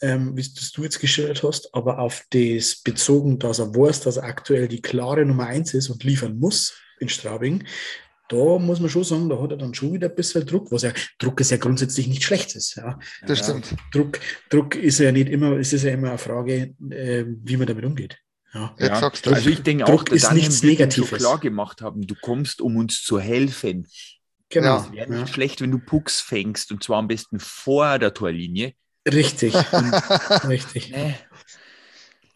[0.00, 4.16] ähm, wie das du jetzt geschildert hast, aber auf das bezogen, dass er weiß, dass
[4.16, 7.64] er aktuell die klare Nummer eins ist und liefern muss in Straubing,
[8.28, 10.82] da muss man schon sagen, da hat er dann schon wieder ein bisschen Druck, was
[10.82, 12.74] ja, Druck ist ja grundsätzlich nicht schlechtes.
[12.74, 12.98] Ja.
[13.26, 13.76] Das Ja, stimmt.
[13.92, 14.18] Druck,
[14.50, 17.84] Druck ist ja nicht immer, es ist ja immer eine Frage, äh, wie man damit
[17.84, 18.18] umgeht.
[18.54, 18.74] Ja.
[18.78, 20.66] Jetzt Ja, sagst du also ich denke auch, Druck der ist Daniel nichts ihm so
[20.68, 21.18] Negatives.
[21.18, 23.86] klar gemacht haben, du kommst, um uns zu helfen.
[24.48, 24.76] Genau.
[24.78, 24.84] Ja.
[24.86, 28.74] Es wäre nicht schlecht, wenn du Pucks fängst und zwar am besten vor der Torlinie.
[29.06, 29.54] Richtig,
[30.48, 30.94] richtig.
[30.94, 31.14] Äh,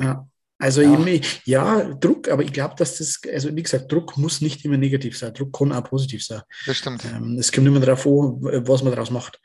[0.00, 0.27] Ja.
[0.60, 0.98] Also Ja.
[1.06, 1.20] ja.
[1.44, 5.16] ja, Druck, aber ich glaube, dass das, also wie gesagt, Druck muss nicht immer negativ
[5.16, 5.32] sein.
[5.32, 6.40] Druck kann auch positiv sein.
[6.66, 7.04] Das stimmt.
[7.04, 9.40] Ähm, es kommt immer darauf an, was man daraus macht.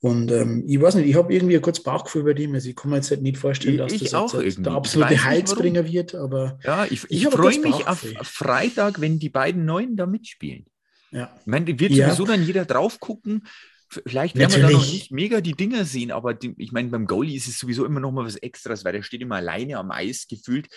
[0.00, 2.54] Und ähm, ich weiß nicht, ich habe irgendwie ein kurzes Bauchgefühl bei dem.
[2.54, 4.72] Also ich kann mir jetzt halt nicht vorstellen, Ich- dass ich das auch jetzt der
[4.72, 8.04] Ich absolute Heilsbringer wird, aber Ja, ich, Ich ich, freue mich auf.
[8.22, 10.66] Freitag, wenn die beiden Neuen da mitspielen.
[11.10, 11.30] ja.
[11.40, 12.08] Ich meine, wird Ja.
[12.08, 13.46] sowieso dann jeder drauf gucken.
[13.88, 14.92] Vielleicht werden wir da noch Natürlich.
[14.92, 18.00] nicht mega die Dinger sehen, aber die, ich meine, beim Goalie ist es sowieso immer
[18.00, 20.68] noch mal was Extras, weil der steht immer alleine am Eis gefühlt.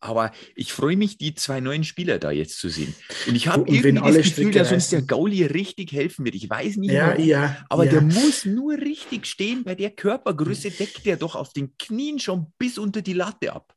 [0.00, 2.94] Aber ich freue mich, die zwei neuen Spieler da jetzt zu sehen.
[3.26, 5.02] Und ich habe irgendwie das alle Gefühl, Stricke dass uns der.
[5.02, 6.36] Goalie richtig helfen wird.
[6.36, 7.56] Ich weiß nicht, Ja, warum, ja.
[7.68, 7.90] aber ja.
[7.92, 9.64] der muss nur richtig stehen.
[9.64, 13.74] Bei der Körpergröße deckt der doch auf den Knien schon bis unter die Latte ab.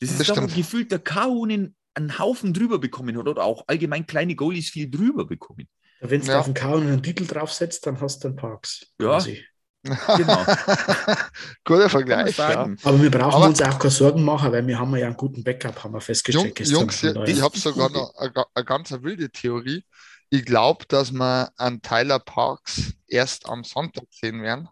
[0.00, 0.54] Das ist Das doch stimmt.
[0.56, 5.24] gefühlt der Kahunen einen Haufen drüber bekommen hat oder auch allgemein kleine Goalies viel drüber
[5.24, 5.68] bekommen.
[6.10, 6.40] Wenn du Ja.
[6.40, 8.86] auf den Kauen einen Titel draufsetzt, dann hast du einen Parks.
[9.00, 9.06] Ja.
[9.08, 9.44] quasi.
[10.16, 10.42] Genau.
[11.64, 12.38] Guter Vergleich.
[12.38, 12.68] Ja.
[12.84, 15.44] Aber wir brauchen Aber- uns auch keine Sorgen machen, weil wir haben ja einen guten
[15.44, 16.88] Backup, haben wir festgestellt Jung.
[16.88, 19.84] Jungs, ich, habe sogar noch eine, eine ganz wilde Theorie.
[20.30, 24.68] Ich glaube, dass wir an Tyler Parks erst am Sonntag sehen werden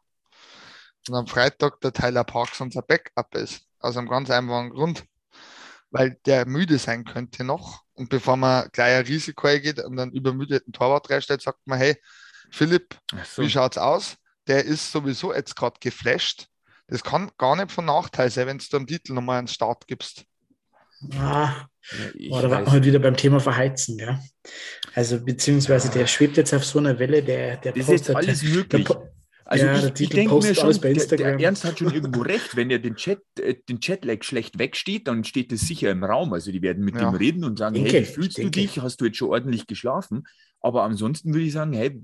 [1.08, 3.60] und am Freitag der Tyler Parks unser Backup ist.
[3.80, 5.04] Aus einem ganz einfachen Grund.
[5.92, 7.82] Weil der müde sein könnte noch.
[7.94, 11.96] Und bevor man gleich ein Risiko eingeht und einen übermüdeten Torwart reinstellt, sagt man, hey,
[12.50, 13.42] Philipp, so.
[13.42, 14.16] wie schaut's aus?
[14.48, 16.46] Der ist sowieso jetzt gerade geflasht.
[16.88, 20.24] Das kann gar nicht von Nachteil sein, wenn du dem Titel nochmal einen Start gibst.
[21.18, 21.66] Ah,
[22.14, 24.18] Ja, da war halt wieder beim Thema Verheizen, gell?
[24.94, 28.40] Also, beziehungsweise der schwebt jetzt auf so einer Welle, der, der Das ist postet- alles
[28.40, 28.84] der, möglich.
[28.86, 29.11] po-
[29.44, 31.40] Also Ja, ich, der ich Titel denke mir postet schon, der, der.
[31.40, 32.56] Ernst hat schon irgendwo recht.
[32.56, 36.32] Wenn er den Chat, äh, den Chatlag schlecht wegsteht, dann steht es sicher im Raum.
[36.32, 37.10] Also die werden mit Ja.
[37.10, 38.60] ihm reden und sagen, Denke, hey, wie fühlst du denke.
[38.60, 38.80] dich?
[38.80, 40.24] Hast du jetzt schon ordentlich geschlafen?
[40.60, 42.02] Aber ansonsten würde ich sagen, hey,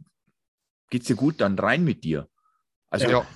[0.91, 2.29] geht's dir gut, dann rein mit dir.
[2.91, 3.27] Also ja.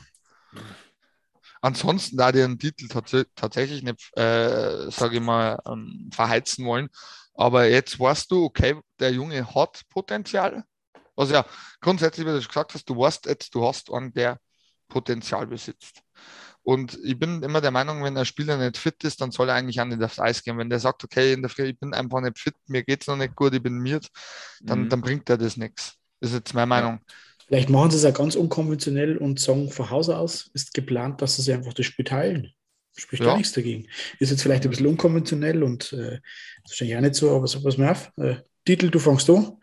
[1.61, 6.89] Ansonsten, da den Titel tats tatsächlich nicht, äh, sage ich mal, ähm, verheizen wollen.
[7.35, 10.65] Aber jetzt weißt du, okay, der Junge hat Potenzial.
[11.17, 11.47] Also ja,
[11.81, 14.39] grundsätzlich, wie du gesagt hast, du weißt jetzt, du hast einen, der
[14.89, 16.03] Potenzial besitzt.
[16.63, 19.57] Und ich bin immer der Meinung, wenn ein Spieler nicht fit ist, dann soll er
[19.57, 20.59] eigentlich auch nicht aufs Eis gehen.
[20.59, 23.09] Wenn der sagt, okay, in der Früh, ich bin einfach nicht fit, mir geht es
[23.09, 24.07] noch nicht gut, ich bin miert,
[24.63, 24.89] dann, Mhm.
[24.89, 25.95] dann bringt er das nichts.
[26.21, 27.01] Das ist jetzt meine Meinung.
[27.49, 31.37] Vielleicht machen sie es ja ganz unkonventionell und sagen von Hause aus ist geplant, dass
[31.37, 32.53] sie sich einfach das Spiel teilen.
[32.97, 33.31] Spricht Ja.
[33.31, 33.89] gar nichts dagegen.
[34.21, 36.21] Ist jetzt vielleicht ein bisschen unkonventionell und äh,
[36.65, 38.13] wahrscheinlich auch nicht so, aber so pass mal auf.
[38.19, 39.57] Äh, Titel, du fängst an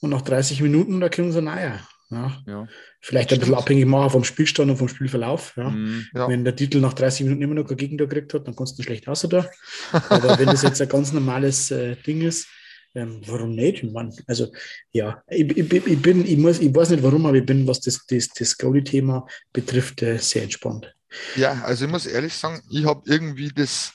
[0.00, 1.80] und nach 30 Minuten, da kriegen sie naja.
[2.10, 2.42] Ja.
[2.46, 2.68] ja.
[3.00, 3.62] Vielleicht ein bisschen Stimmt.
[3.62, 5.54] abhängig machen vom Spielstand und vom Spielverlauf.
[5.56, 5.70] Ja.
[5.70, 6.06] Mhm.
[6.14, 6.28] Ja.
[6.28, 8.82] Wenn der Titel nach 30 Minuten immer noch kein Gegentor gekriegt hat, dann kannst du
[8.82, 9.48] schlecht außer da.
[9.92, 12.46] Aber wenn das jetzt ein ganz normales äh, Ding ist,
[12.94, 13.84] ähm, warum nicht?
[13.84, 14.14] Mann?
[14.26, 14.52] Also
[14.92, 17.80] ja, ich, ich, ich bin, ich muss, ich weiß nicht warum, aber ich bin, was
[17.80, 20.94] das, das, das Goalie-Thema betrifft, äh, sehr entspannt.
[21.34, 23.92] Ja, also ich muss ehrlich sagen, ich habe irgendwie das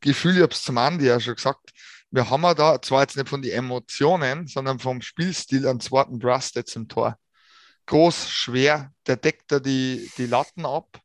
[0.00, 1.70] Gefühl, ich habe es zum Andi ja schon gesagt,
[2.10, 6.18] wir haben ja da zwar jetzt nicht von den Emotionen, sondern vom Spielstil einen zweiten
[6.18, 7.16] Brust jetzt im Tor.
[7.86, 11.00] Groß, schwer, der deckt da die, die Latten ab,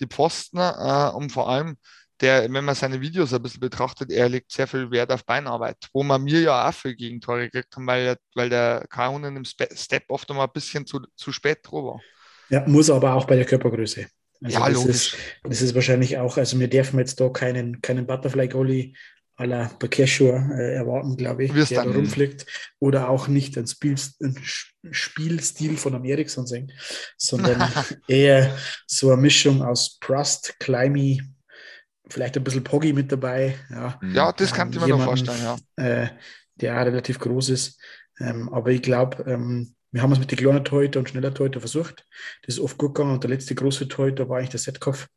[0.00, 1.76] die Pfosten äh, und vor allem,
[2.20, 5.78] der, wenn man seine Videos ein bisschen betrachtet, er legt sehr viel Wert auf Beinarbeit,
[5.92, 10.04] wo man mir ja auch viel Gegentore gekriegt haben, weil, weil der K1 im Step
[10.08, 12.00] oft einmal ein bisschen zu, zu spät drüber war.
[12.50, 14.06] Ja, muss aber auch bei der Körpergröße.
[14.42, 15.14] Also ja, das logisch.
[15.14, 18.94] Ist, das ist wahrscheinlich auch, also wir dürfen jetzt da keinen, keinen Butterfly-Goalie
[19.46, 22.46] la Bakeshur äh, erwarten, glaube ich, Wirst der da dann- rumfliegt.
[22.78, 26.72] Oder auch nicht Spiel, Sch- Spielstil von einem Eriksson sehen,
[27.16, 27.62] sondern
[28.08, 31.22] eher so eine Mischung aus Prust, Climby,
[32.08, 33.56] vielleicht ein bisschen Poggy mit dabei.
[33.70, 34.00] Ja.
[34.12, 35.56] Ja, das kann ich mir noch vorstellen, ja.
[35.84, 36.08] äh,
[36.56, 37.80] der auch relativ groß ist.
[38.18, 41.58] Ähm, aber ich glaube, ähm, wir haben es mit den kleinen Torhüter und schneller Torhüter
[41.60, 42.06] versucht.
[42.42, 45.08] Das ist oft gut gegangen und der letzte große Torhüter war eigentlich der Setkopf.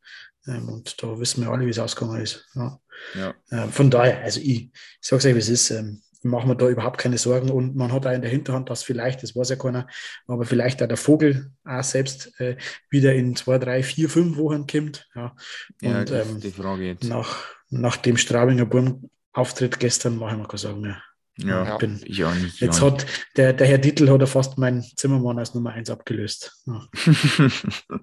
[0.46, 2.46] Ähm, und da wissen wir alle, wie es ausgegangen ist.
[2.54, 2.80] Ja.
[3.14, 3.34] Ja.
[3.50, 5.70] Ähm, von daher, also ich, ich sage es euch, wie es ist.
[5.70, 8.70] Ähm, ich mache mir da überhaupt keine Sorgen und man hat auch in der Hinterhand,
[8.70, 9.86] dass vielleicht, das weiß ja keiner,
[10.26, 12.56] aber vielleicht auch der Vogel auch selbst äh,
[12.88, 15.06] wieder in zwei, drei, vier, fünf Wochen kommt.
[15.14, 15.36] Ja.
[15.82, 17.04] Ja, Und ähm, die Frage jetzt.
[17.04, 21.02] nach, nach dem Straubinger Burm-Auftritt gestern mache ich mir keine Sorgen mehr.
[21.36, 22.60] Ja, ich bin, auch nicht.
[22.60, 22.86] Jetzt ja.
[22.86, 26.62] hat der, der Herr Dietl hat er fast meinen Zimmermann als Nummer 1 abgelöst.
[26.64, 26.88] Ja.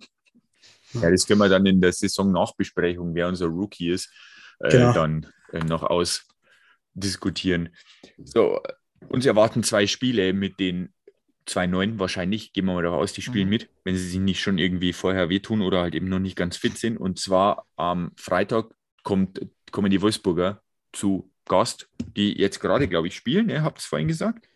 [0.93, 4.09] ja, das können wir dann in der Saison-Nachbesprechung, wer unser Rookie ist,
[4.59, 4.93] äh, Genau.
[4.93, 7.69] dann äh, noch ausdiskutieren.
[8.23, 8.59] So,
[9.09, 10.93] uns erwarten zwei Spiele mit den
[11.45, 12.53] zwei Neuen wahrscheinlich.
[12.53, 13.49] Gehen wir mal davon aus, die spielen Mhm.
[13.49, 16.57] mit, wenn sie sich nicht schon irgendwie vorher wehtun oder halt eben noch nicht ganz
[16.57, 16.97] fit sind.
[16.97, 18.73] Und zwar am Freitag
[19.03, 20.61] kommt, kommen die Wolfsburger
[20.93, 23.49] zu Gast, die jetzt gerade, glaube ich, spielen.
[23.49, 24.47] Ihr habt es vorhin gesagt.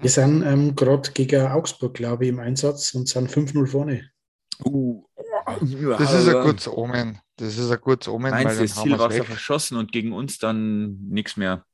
[0.00, 4.10] Wir sind ähm, gerade gegen Augsburg, glaube ich, im Einsatz und sind 5-0 vorne.
[4.64, 5.04] Uh,
[5.98, 7.18] Das ist ein gutes Omen.
[7.36, 9.24] Das ist ein gutes Omen, weil du, dann das haben Ziel wir's war weg.
[9.24, 11.64] verschossen und gegen uns dann nichts mehr?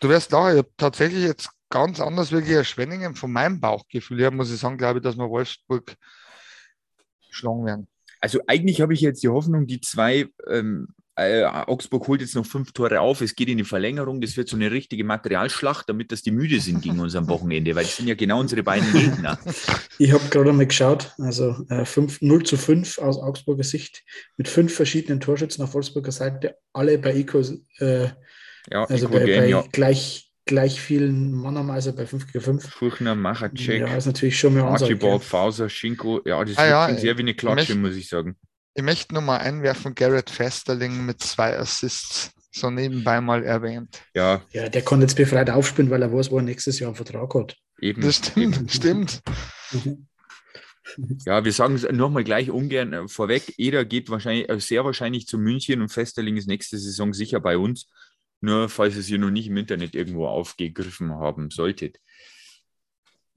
[0.00, 4.20] Du wirst lachen, ich habe tatsächlich jetzt ganz anders wirklich ein Schwenningen von meinem Bauchgefühl
[4.20, 5.94] her, muss ich sagen, glaube ich, dass wir Wolfsburg
[7.30, 7.88] schlagen werden.
[8.20, 12.46] Also eigentlich habe ich jetzt die Hoffnung, die zwei, ähm, äh, Augsburg holt jetzt noch
[12.46, 16.10] fünf Tore auf, es geht in die Verlängerung, das wird so eine richtige Materialschlacht, damit
[16.10, 18.90] dass die müde sind gegen uns am Wochenende, weil das sind ja genau unsere beiden
[18.92, 19.38] Gegner.
[19.98, 24.02] Ich habe gerade einmal geschaut, also äh, 5, 0 zu 5 aus Augsburger Sicht
[24.36, 27.40] mit fünf verschiedenen Torschützen auf Wolfsburger Seite, alle bei Ico,
[27.78, 28.08] äh,
[28.70, 29.64] Ja, also Eco bei, Game, bei ja.
[29.70, 32.68] gleich, gleich vielen Mann also bei 5 gegen 5.
[32.70, 34.94] Furchner, Machacek, Ja, ist natürlich schon mehr Ansage.
[34.94, 35.22] Archibald.
[35.22, 38.36] Fauser, Schinko, ja, das Ah, ja, sehr wie eine Klatsche, muss ich sagen.
[38.74, 44.02] Ich möchte nur mal einwerfen, Garrett Festerling mit zwei Assists, so nebenbei mal erwähnt.
[44.14, 46.96] Ja, Ja, der kann jetzt befreit aufspielen, weil er weiß, wo er nächstes Jahr einen
[46.96, 47.56] Vertrag hat.
[47.80, 48.00] eben.
[48.00, 48.68] Das stimmt, eben.
[48.68, 49.22] stimmt.
[51.24, 53.54] Ja, wir sagen es nochmal gleich ungern äh, vorweg.
[53.56, 57.56] Eder geht wahrscheinlich, äh, sehr wahrscheinlich zu München und Festerling ist nächste Saison sicher bei
[57.56, 57.88] uns.
[58.40, 61.98] Nur falls ihr es ihr noch nicht im Internet irgendwo aufgegriffen haben solltet.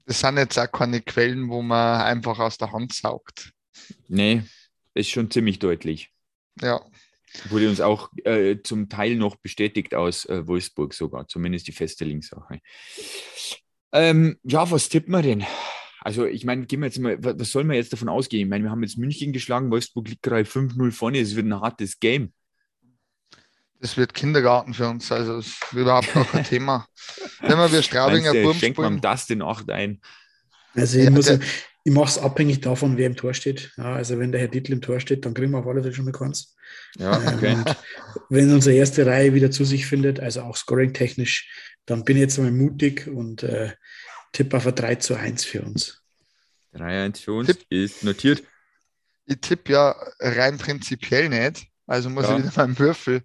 [0.06, 3.52] Das sind jetzt auch keine Quellen, wo man einfach aus der Hand saugt.
[4.08, 4.42] Nee,
[4.96, 6.10] ist schon ziemlich deutlich.
[6.60, 6.80] Ja,
[7.50, 12.60] Wurde uns auch äh, zum Teil noch bestätigt aus äh, Wolfsburg sogar, zumindest die Festerling-Sache.
[13.92, 15.44] Ähm, ja, was tippen wir denn?
[16.00, 18.42] Also, ich meine, gehen wir jetzt mal, wa- was soll man jetzt davon ausgehen?
[18.46, 21.60] Ich meine, wir haben jetzt München geschlagen, Wolfsburg liegt gerade 5-0 vorne, es wird ein
[21.60, 22.32] hartes Game.
[23.80, 26.86] das wird Kindergarten für uns, also das ist überhaupt gar kein Thema.
[27.40, 30.00] Wenn wir wir Straubinger Burm schenkt man das den 8 ein?
[30.74, 31.40] Also ich Ja, muss, der-
[31.86, 33.72] ich mache es abhängig davon, wer im Tor steht.
[33.76, 35.94] Ja, also wenn der Herr Dietl im Tor steht, dann kriegen wir auf alle Fälle
[35.94, 36.56] schon mal keins.
[36.98, 37.52] Ja, okay.
[37.52, 37.76] Ähm, und
[38.28, 41.48] wenn unsere erste Reihe wieder zu sich findet, also auch scoring-technisch,
[41.86, 43.72] dann bin ich jetzt mal mutig und äh,
[44.32, 46.02] tippe auf ein 3 zu 1 für uns.
[46.74, 47.64] 3-1 für uns Tipp.
[47.70, 48.42] ist notiert.
[49.26, 51.68] Ich tippe ja rein prinzipiell nicht.
[51.86, 52.36] Also muss Ja.
[52.36, 53.22] ich wieder meinen Würfel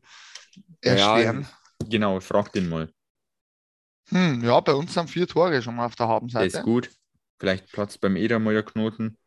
[0.82, 1.48] erschweren.
[1.90, 2.90] Genau, frag den mal.
[4.10, 6.58] Hm, ja, bei uns sind vier Tore schon mal auf der Der Habenseite.
[6.60, 6.92] ist gut.
[7.42, 9.18] Vielleicht platzt beim der Knoten.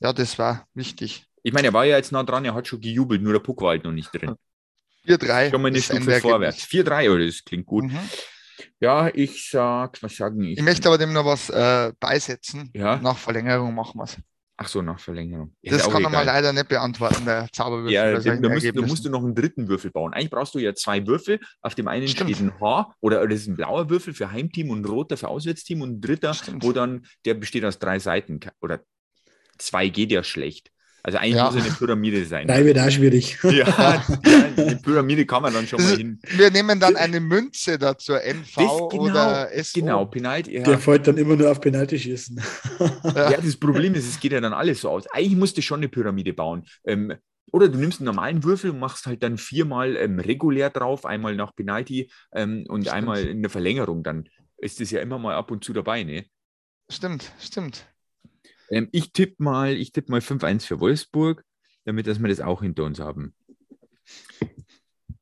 [0.00, 1.24] Ja, das war wichtig.
[1.42, 3.62] Ich meine, er war ja jetzt nah dran, er hat schon gejubelt, nur der Puck
[3.62, 4.34] war halt noch nicht drin.
[5.06, 5.48] 4-3.
[5.48, 6.64] Schon mal eine ein Stufe vorwärts.
[6.64, 7.24] 4-3, oder?
[7.24, 7.84] Das klingt gut.
[7.84, 7.98] Mhm.
[8.80, 10.58] Ja, ich sag, was sagen ich?
[10.58, 12.70] Ich möchte aber dem noch was äh, beisetzen.
[12.74, 12.96] Ja.
[12.96, 14.18] Nach Verlängerung machen wir es.
[14.60, 15.54] Ach so, nach Verlängerung.
[15.62, 17.92] Ist Das kann er mal leider nicht beantworten, der Zauberwürfel.
[17.92, 20.12] Ja, da, musst, da musst du noch einen dritten Würfel bauen.
[20.12, 21.38] Eigentlich brauchst du ja zwei Würfel.
[21.62, 22.34] Auf dem einen Stimmt.
[22.34, 25.28] steht ein H oder das ist ein blauer Würfel für Heimteam und ein roter für
[25.28, 26.64] Auswärtsteam und ein dritter, Stimmt.
[26.64, 28.40] wo dann, der besteht aus drei Seiten.
[28.60, 28.80] Oder
[29.58, 30.72] zwei geht ja schlecht.
[31.08, 31.46] Also eigentlich Ja.
[31.46, 32.46] muss es eine Pyramide sein.
[32.46, 33.38] Drei wird auch schwierig.
[33.44, 34.04] Ja, ja,
[34.58, 36.20] eine Pyramide kann man dann schon mal hin.
[36.36, 39.80] Wir nehmen dann eine Münze dazu, NV Das genau, oder SO.
[39.80, 40.56] Genau, Penalty.
[40.56, 40.64] Ja.
[40.64, 42.38] Der fällt dann immer nur auf Penalty schießen.
[43.04, 45.06] Ja, das Problem ist, es geht ja dann alles so aus.
[45.06, 46.64] Eigentlich musst du schon eine Pyramide bauen.
[46.84, 47.14] Ähm,
[47.52, 51.34] oder du nimmst einen normalen Würfel und machst halt dann viermal ähm, regulär drauf, einmal
[51.36, 52.94] nach Penalty ähm, und Stimmt.
[52.94, 54.02] einmal in der Verlängerung.
[54.02, 54.28] Dann
[54.58, 56.02] ist das ja immer mal ab und zu dabei.
[56.04, 56.26] Ne?
[56.90, 57.86] Stimmt, stimmt.
[58.70, 61.44] Ähm, ich tippe mal, ich tipp mal 5-1 für Wolfsburg,
[61.84, 63.34] damit dass wir das auch hinter uns haben.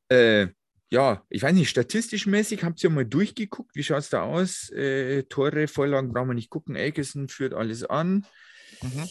[0.09, 0.47] Äh,
[0.89, 3.75] ja, ich weiß nicht, statistisch mäßig habt ihr mal durchgeguckt.
[3.75, 4.69] Wie schaut es da aus?
[4.69, 6.75] Äh, Tore, Vorlagen brauchen wir nicht gucken.
[6.75, 8.25] Elkison führt alles an.
[8.81, 9.09] Mhm.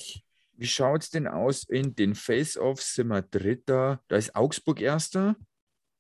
[0.59, 2.95] Wie schaut es denn aus in den Face-Offs?
[2.95, 4.03] Sind wir Dritter?
[4.09, 5.37] Da ist Augsburg Erster.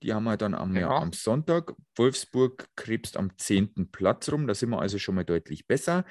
[0.02, 0.82] Die haben wir dann am, ja.
[0.82, 0.96] Ja.
[0.98, 1.72] am Sonntag.
[1.96, 3.88] Wolfsburg krebst am 10.
[3.90, 4.46] Platz rum.
[4.46, 6.04] Da sind wir also schon mal deutlich besser.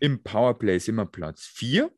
[0.00, 1.90] Im Powerplay sind wir Platz 4.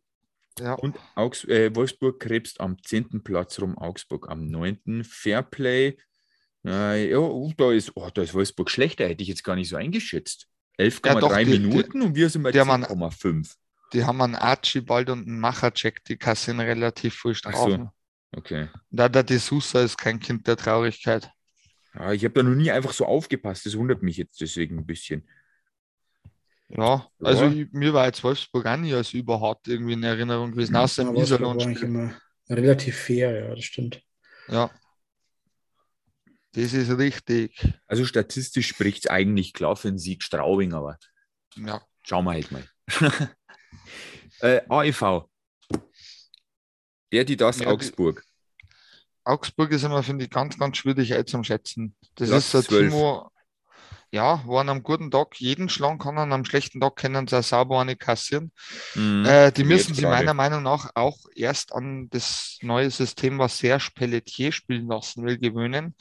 [0.59, 0.75] Ja.
[0.75, 3.23] Und Augs äh, Wolfsburg krebst am 10.
[3.25, 3.77] Platz rum.
[3.79, 5.05] Augsburg am 9.
[5.05, 5.97] Fairplay.
[6.67, 9.07] Äh, ja, oh, da, ist, oh, da ist Wolfsburg schlechter.
[9.09, 10.49] Hätte ich jetzt gar nicht so eingeschätzt.
[10.79, 13.55] 11,3 doch, die- Minuten und wir sind bei die haben einen- 10,5.
[13.93, 17.33] Die haben einen Archibald und einen Machercheck, die kassieren relativ so.
[17.33, 17.89] Strafen.
[18.33, 18.69] Okay.
[18.91, 21.31] Da der De Sousa ist kein Kind der Traurigkeit.
[21.95, 23.65] Ja, ich habe da noch nie einfach so aufgepasst.
[23.65, 25.27] Das wundert mich jetzt deswegen ein bisschen.
[26.69, 27.51] Ja, also Ja.
[27.53, 31.15] ich, mir war jetzt Wolfsburg auch nie als überhart irgendwie in Erinnerung gewesen, außer im
[31.15, 31.59] Iserlohn.
[31.77, 32.15] immer
[32.51, 34.03] relativ fair, ja, das stimmt.
[34.49, 34.71] Ja.
[36.53, 37.75] Das ist richtig.
[37.87, 40.99] Also statistisch spricht es eigentlich klar für einen Sieg Straubing, aber
[41.55, 41.83] Ja.
[42.03, 42.65] schauen wir halt mal.
[44.41, 45.29] äh, AEV.
[47.13, 48.23] Der, die das, Ja, die- Augsburg.
[49.25, 51.97] Augsburg ist immer, finde ich, ganz, ganz schwierig einzuschätzen.
[52.15, 52.79] Das Platz ist ein 12.
[52.91, 53.29] Team, wo,
[54.13, 57.37] ja, wo an einem guten Tag jeden schlagen kann, an einem schlechten Tag können sie
[57.37, 58.53] auch sauber eine kassieren.
[58.95, 59.25] Mhm.
[59.27, 63.91] Äh, die müssen sie meiner Meinung nach auch erst an das neue System, was Serge
[63.97, 65.97] Pelletier spielen lassen will, gewöhnen.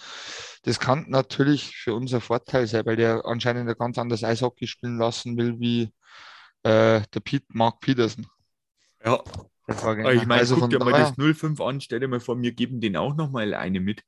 [0.62, 4.99] Das kann natürlich für unser Vorteil sein, weil der anscheinend ein ganz anderes Eishockey spielen
[4.99, 5.91] lassen will wie
[6.62, 8.28] äh, der Pete, Mark Peterson.
[9.03, 9.24] Ja, Der
[9.68, 12.80] ich meine, also guck dir mal das 05 an, stell dir mal vor, wir geben
[12.80, 14.03] den auch noch mal eine mit.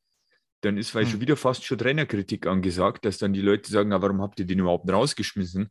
[0.62, 1.12] Dann ist vielleicht Hm.
[1.14, 4.45] schon wieder fast schon Trainerkritik angesagt, dass dann die Leute sagen, ah, warum habt ihr
[4.45, 5.70] den überhaupt rausgeschmissen,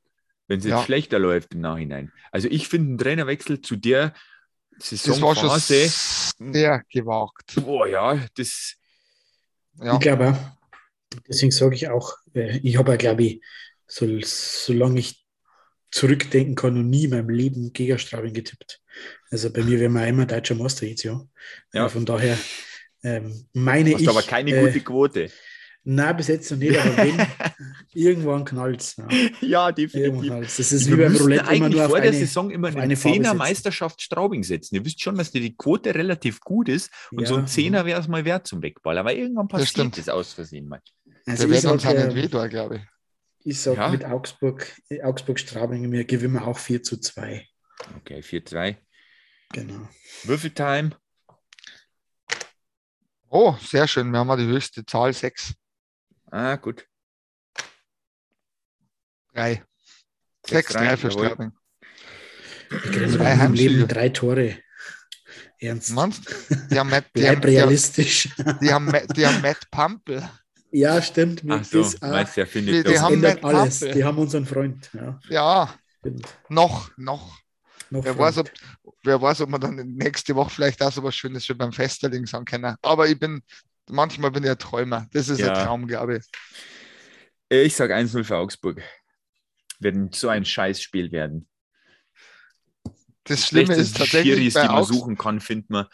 [0.49, 0.82] wenn es jetzt Ja.
[0.84, 2.12] schlechter läuft im Nachhinein.
[2.30, 4.14] Also ich finde einen Trainerwechsel zu der
[4.78, 5.89] das war schon Saisonphase,
[6.53, 7.55] sehr gewagt.
[7.57, 8.76] boah ja, das
[9.82, 9.95] Ja.
[9.95, 10.37] Ich glaube
[11.28, 13.43] deswegen sage ich auch, äh, ich habe ja, glaube ich,
[13.87, 15.26] so, solange ich
[15.91, 18.80] zurückdenken kann, noch nie in meinem Leben gegen Straubing getippt.
[19.30, 21.20] Also bei mir wäre man immer deutscher Meister jetzt, ja.
[21.72, 21.87] Ja.
[21.87, 22.37] Äh, von daher
[23.03, 24.09] ähm, meine hast ich.
[24.09, 25.30] aber keine äh, gute Quote.
[25.89, 27.26] Nein, bis jetzt noch nicht, aber wenn,
[27.95, 28.97] irgendwann knallt es.
[28.97, 29.07] Ja.
[29.41, 30.22] Ja, Irgendwann definitiv.
[30.26, 30.57] knallt's.
[30.57, 32.76] Das ist wie beim Roulette immer eigentlich nur auf vor der eine, Saison immer auf
[32.76, 33.34] eine Zehner.
[33.34, 34.74] Meisterschaft Straubing setzen.
[34.74, 38.01] Ihr wisst schon, dass die Quote relativ gut ist und so Ja, ein Zehner wäre
[38.01, 38.99] es mal wert zum Wegball.
[38.99, 39.99] Aber irgendwann Das passiert stimmt.
[39.99, 40.80] das aus Versehen mal.
[41.24, 42.82] Also Der wird uns auch nicht ähm, weh glaube ich.
[43.47, 43.88] Ich sag Ja.
[43.88, 44.72] mit Augsburg,
[45.03, 47.47] Augsburg-Straubing, wir gewinnen auch 4 zu 2.
[47.97, 48.76] Okay, 4-2.
[49.53, 49.88] Genau.
[50.24, 50.90] Würfeltime.
[53.28, 54.11] Oh, sehr schön.
[54.11, 55.55] Wir haben ja die höchste Zahl, sechs.
[56.30, 56.86] Ah, gut.
[59.32, 59.64] Drei.
[60.47, 61.26] Sechs, drei für jawohl.
[61.26, 61.53] Straubing.
[63.20, 63.68] Heimsiege.
[63.70, 64.59] Leben drei Tore.
[65.59, 65.90] Ernst.
[65.92, 66.24] Meinst?
[66.70, 68.28] Die haben Matt, die haben, Bleib die haben, realistisch.
[68.61, 70.28] die haben, die haben Matt Pumpel.
[70.70, 71.44] Ja, stimmt.
[71.44, 73.02] Mir Ach so, das auch- meinst du, er Die- findet die das.
[73.02, 73.80] haben alles.
[73.80, 74.90] Die haben unseren Freund.
[74.92, 75.74] Ja, Ja,
[76.48, 77.38] noch, noch.
[77.90, 78.18] Noch Wer Freund.
[78.18, 78.50] weiß, ob,
[79.04, 82.26] wer weiß, ob wir dann nächste Woche vielleicht auch so was Schönes wie beim Festerling
[82.26, 82.74] sagen können.
[82.82, 83.42] Aber ich bin,
[83.88, 85.06] manchmal bin ich ein Träumer.
[85.12, 85.52] Das ist Ja.
[85.52, 86.24] ein Traum, glaube ich.
[87.48, 88.82] Ich sage 1-0 für Augsburg.
[89.78, 91.48] Wird so ein Scheißspiel werden.
[93.24, 95.86] Das Schlimme ist tatsächlich Schiris, bei die man suchen kann, findet man.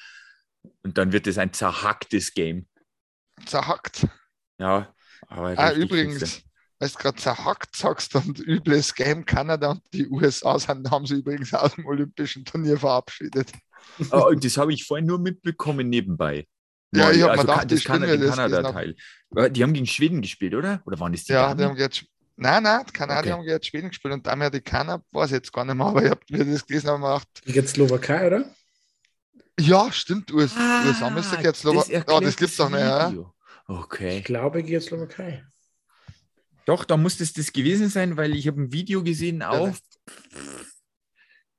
[0.83, 2.67] Und dann wird es ein zerhacktes Game.
[3.47, 4.07] zerhackt.
[4.59, 4.95] Ja,
[5.29, 6.43] aber Ah, übrigens,
[6.79, 11.17] weil du gerade zerhackt sagst und übles Game Kanada und die USA sind, haben sie
[11.17, 13.53] übrigens aus dem Olympischen Turnier verabschiedet.
[14.11, 16.47] Oh, das habe ich vorhin nur mitbekommen nebenbei.
[16.95, 18.97] Ja, ich hab mir also gedacht, Ka- wie das schlimm Kanada, Kanada-Teil.
[19.51, 20.83] Die haben gegen Schweden gespielt, oder?
[20.87, 21.59] Oder waren das die Ja, Damen?
[21.59, 22.05] die haben jetzt.
[22.37, 23.33] Nein, nein, die Kanadier Okay.
[23.35, 26.11] haben jetzt Schweden gespielt und die Amerikaner, weiß ich jetzt gar nicht mehr, aber ich
[26.11, 28.53] habe mir das gelesen und mir gedacht, Jetzt Slowakei, oder?
[29.61, 32.03] ja, stimmt, US, Ah, USA müsste jetzt Slowakei.
[32.07, 33.15] Oh, das gibt's doch nicht, ja?
[33.73, 33.85] Video.
[33.85, 34.21] Ich Okay.
[34.23, 35.45] glaube, geht Slowakei.
[36.65, 39.81] Doch, da muss das das gewesen sein, weil ich habe ein Video gesehen auf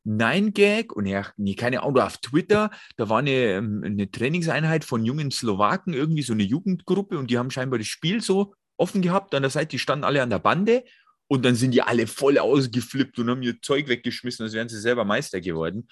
[0.05, 4.83] Nein Gag und ja, nee, keine Ahnung, auf Twitter, da war eine, ähm, eine Trainingseinheit
[4.83, 9.01] von jungen Slowaken, irgendwie so eine Jugendgruppe und die haben scheinbar das Spiel so offen
[9.01, 10.83] gehabt an der Seite, die standen alle an der Bande
[11.27, 14.79] und dann sind die alle voll ausgeflippt und haben ihr Zeug weggeschmissen, als wären sie
[14.79, 15.87] selber Meister geworden.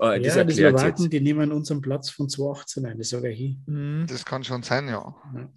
[0.00, 1.12] Äh, ja, die Slowaken, jetzt.
[1.12, 3.62] die nehmen unseren Platz von 2018 ein, das sage ich hin.
[3.66, 4.06] Hm.
[4.08, 5.14] Das kann schon sein, ja.
[5.34, 5.50] Ja.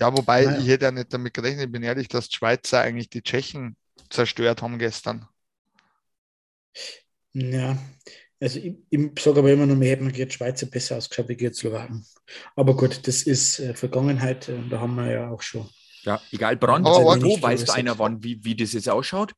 [0.00, 0.60] Ja, wobei Naja.
[0.60, 3.76] ich hätte ja nicht damit gerechnet, ich bin ehrlich, dass die Schweizer eigentlich die Tschechen
[4.10, 5.26] zerstört haben gestern.
[7.32, 7.76] Ja,
[8.40, 11.36] also ich, ich sage aber immer noch, wir hätten gegen die Schweizer besser ausgeschaut wie
[11.36, 12.04] die Slowaken.
[12.54, 15.68] Aber gut, das ist äh, Vergangenheit, äh, da haben wir ja auch schon.
[16.02, 17.70] Ja, egal, Brand, Aber wo weißt du verwässert.
[17.70, 19.32] einer, wann, wie, wie das jetzt ausschaut?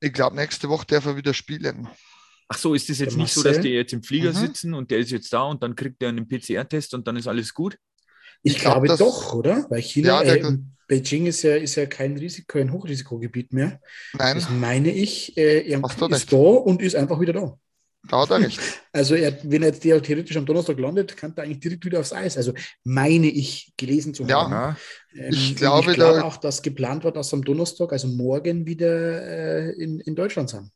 [0.00, 1.88] Ich glaube, nächste Woche darf er wieder spielen.
[2.48, 4.36] Ach so, ist das jetzt nicht so, dass die jetzt im Flieger Mhm.
[4.36, 7.26] sitzen und der ist jetzt da und dann kriegt er einen PCR-Test und dann ist
[7.26, 7.78] alles gut?
[8.42, 9.66] Ich, Ich glaub, glaube das- doch, oder?
[9.70, 13.80] Weil China, Ja, der- äh, Beijing ist ja, ist ja kein Risiko, kein Hochrisikogebiet mehr.
[14.12, 16.30] Nein, Das meine ich, äh, er ist recht.
[16.32, 17.58] da und ist einfach wieder da.
[18.06, 18.60] da hat er recht.
[18.92, 22.12] Also er, wenn er jetzt theoretisch am Donnerstag landet, kann er eigentlich direkt wieder aufs
[22.12, 22.36] Eis.
[22.36, 22.52] Also
[22.84, 24.52] meine ich gelesen zu haben.
[24.52, 24.76] Ja.
[25.14, 28.66] Ähm, Ich glaube, ich glaube da- auch, dass geplant war, dass am Donnerstag, also morgen,
[28.66, 30.70] wieder äh, in, in Deutschland sind.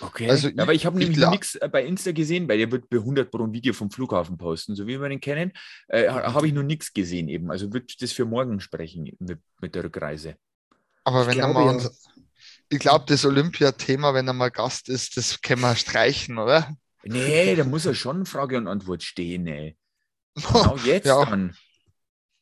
[0.00, 0.30] Okay.
[0.30, 2.98] Also Ja, aber ich habe ich nämlich nichts bei Insta gesehen, weil der wird bei
[2.98, 5.52] 100 Pro ein Video vom Flughafen posten, so wie wir den kennen.
[5.88, 7.50] Äh, ha- habe ich noch nichts gesehen eben.
[7.50, 10.36] Also wird das für morgen sprechen mit, mit der Rückreise.
[11.04, 11.90] Aber Ich wenn er mal ja.
[12.70, 16.76] ich glaube, das Olympiathema, wenn er mal Gast ist, das können wir streichen, oder?
[17.04, 19.76] Nee, da muss ja schon Frage und Antwort stehen, ey.
[20.34, 21.24] Genau jetzt Ja.
[21.24, 21.56] dann.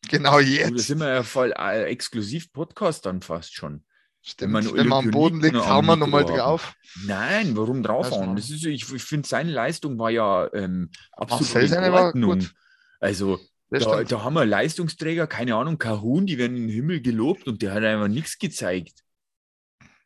[0.09, 0.87] genau Und da jetzt.
[0.87, 3.85] sind wir ja voll äh, exklusiv Podcast dann fast schon.
[4.29, 4.53] Stimmt.
[4.53, 6.75] man Wenn man am Boden liegt, hauen wir nochmal drauf.
[7.07, 8.35] Nein, warum draufhauen?
[8.35, 12.47] Das ist, ich ich finde, seine Leistung war ja ähm, absolut Marcel in Ordnung.
[12.99, 13.39] Also,
[13.71, 17.63] da, da haben wir Leistungsträger, keine Ahnung, Kahun, die werden in den Himmel gelobt und
[17.63, 19.05] der hat einfach nichts gezeigt.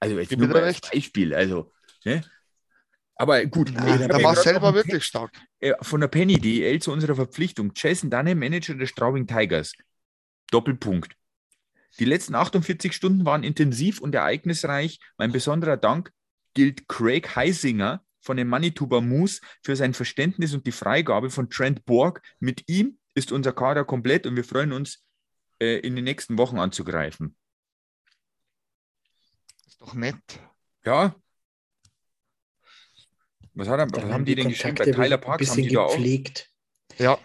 [0.01, 0.83] Also, jetzt nur mal als.
[0.83, 1.35] Beispiel.
[1.35, 1.73] Also,
[2.05, 2.23] ne?
[3.14, 5.33] Aber gut, ich der Der war einen wirklich stark.
[5.61, 7.73] äh, von der Penny DL zu unserer Verpflichtung.
[7.75, 9.73] Jason Dunham, Manager der Straubing Tigers.
[10.51, 11.14] Doppelpunkt.
[11.99, 15.01] Die letzten 48 Stunden waren intensiv und ereignisreich.
[15.18, 16.12] Mein besonderer Dank
[16.55, 21.84] gilt Craig Heisinger von den Manitoba Moose für sein Verständnis und die Freigabe von Trent
[21.84, 22.22] Borg.
[22.38, 25.05] Mit ihm ist unser Kader komplett und wir freuen uns,
[25.61, 27.36] äh, in den nächsten Wochen anzugreifen.
[29.66, 30.16] Ist doch nett.
[30.84, 31.14] Ja.
[33.55, 34.76] Was, hat er, was haben die denn geschrieben?
[34.76, 36.51] Bei Tyler Parks haben die da auch gepflegt.
[36.99, 37.18] Ja,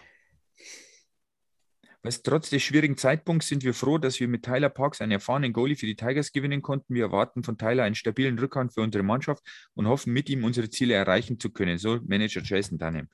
[2.06, 5.52] Weißt, trotz des schwierigen Zeitpunkts sind wir froh, dass wir mit Tyler Parks einen erfahrenen
[5.52, 6.94] Goalie für die Tigers gewinnen konnten.
[6.94, 9.42] Wir erwarten von Tyler einen stabilen Rückhand für unsere Mannschaft
[9.74, 11.78] und hoffen, mit ihm unsere Ziele erreichen zu können.
[11.78, 13.08] So Manager Jason Dunham.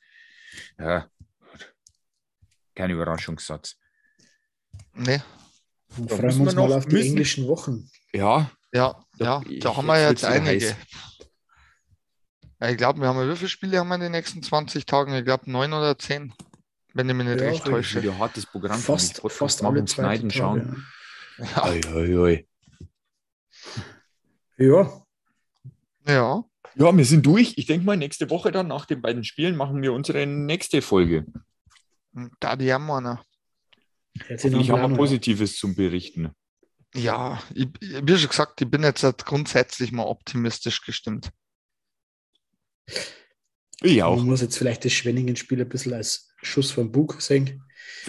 [0.79, 1.09] Ja,
[2.75, 3.77] kein Überraschungssatz.
[4.95, 5.23] ne,
[5.97, 7.89] Und Da freuen wir uns wir noch- mal auf die müssen- englischen Wochen.
[8.13, 10.67] Ja, ja, Da- ja, ich- da haben wir jetzt einige.
[10.67, 10.77] heiß.
[12.61, 15.15] Ja, ich glaube, wir haben wie viele Spiele haben wir in den nächsten 20 Tagen?
[15.15, 16.35] Ich glaube neun oder zehn,
[16.95, 18.01] wenn ich mich nicht Ja, recht täusche.
[18.01, 18.79] ein hartes Programm.
[18.79, 19.21] Fast.
[19.23, 20.87] Podcast fast alle zwei schneiden, Tage, schauen.
[21.39, 21.65] Ja.
[21.65, 22.49] Oi, oi, oi.
[24.59, 25.03] Ja,
[26.07, 27.55] ja, Ja, wir sind durch.
[27.57, 31.27] Ich denke mal, nächste Woche dann nach den beiden Spielen machen wir unsere nächste Folge.
[32.41, 33.25] da die haben wir noch.
[34.29, 34.97] Hoffentlich haben wir.
[34.99, 36.31] Positives zum Berichten.
[36.95, 41.31] Ja, ich, ich, wie schon gesagt, ich bin jetzt halt grundsätzlich mal optimistisch gestimmt.
[43.81, 44.17] Ich auch.
[44.17, 47.63] Man muss jetzt vielleicht das Schwenningen-Spiel ein bisschen als Schuss vom Bug sehen.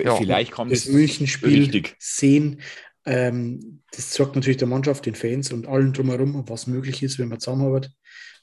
[0.03, 1.95] Ja, Vielleicht kommt Das es München-Spiel richtig.
[1.99, 2.61] sehen.
[3.05, 7.27] Ähm, das sagt natürlich der Mannschaft, den Fans und allen drumherum, was möglich ist, wenn
[7.27, 7.93] man zusammenarbeitet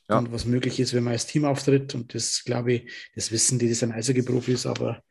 [0.09, 0.19] Ja.
[0.19, 1.95] und was möglich ist, wenn man als Team auftritt.
[1.95, 5.03] Und das, glaube ich, das wissen die, das sind Eishockey-Profis, aber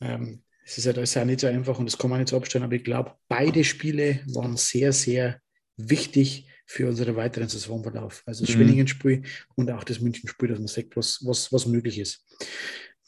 [0.00, 2.28] ähm, es ist ja das ist ja nicht so einfach und das kann man nicht
[2.30, 2.64] so abstellen.
[2.64, 5.40] Aber ich glaube, beide Spiele waren sehr, sehr
[5.76, 8.22] wichtig für unseren weiteren Saisonverlauf.
[8.26, 8.58] Also das Mhm.
[8.60, 9.22] Schwenningen-Spiel
[9.56, 12.24] und auch das München-Spiel, dass man sagt, was, was, was möglich ist.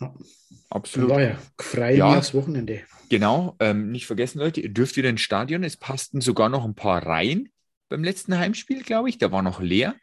[0.00, 0.26] Ja, von
[0.70, 1.10] Absolut.
[1.10, 2.18] daher freue ich Ja.
[2.18, 2.82] aufs Wochenende.
[3.08, 5.64] Genau, ähm, nicht vergessen, Leute, ihr dürft wieder ins Stadion.
[5.64, 7.50] Es passten sogar noch ein paar rein
[7.88, 9.18] beim letzten Heimspiel, glaube ich.
[9.18, 9.94] Da war noch leer.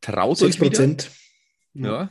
[0.00, 0.70] Traut euch 6 wieder.
[0.70, 1.10] Prozent.
[1.74, 2.08] Ja.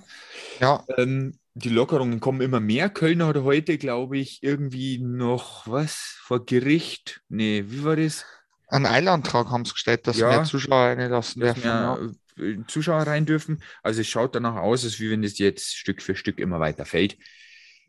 [0.61, 2.89] Ja, Ähm, die Lockerungen kommen immer mehr.
[2.89, 7.21] Kölner hat heute, glaube ich, irgendwie noch was vor Gericht.
[7.29, 8.25] Nee, wie war das?
[8.67, 10.29] einen Eilantrag haben sie gestellt, dass Ja.
[10.29, 11.63] mehr Zuschauer reinlassen dürfen.
[11.63, 11.95] Ja.
[11.97, 12.13] mehr äh,
[12.67, 13.61] Zuschauer rein dürfen.
[13.83, 16.85] Also es schaut danach aus, als wie wenn das jetzt Stück für Stück immer weiter
[16.85, 17.17] fällt.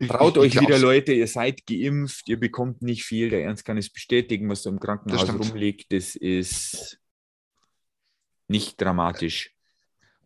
[0.08, 0.78] Traut ich- euch ich wieder.
[0.78, 3.30] Leute, ihr seid geimpft, ihr bekommt nicht viel.
[3.30, 5.40] Der Ernst kann es bestätigen, was da im Krankenhaus stimmt.
[5.50, 5.90] rumliegt.
[5.92, 6.98] Das ist
[8.48, 9.52] nicht dramatisch.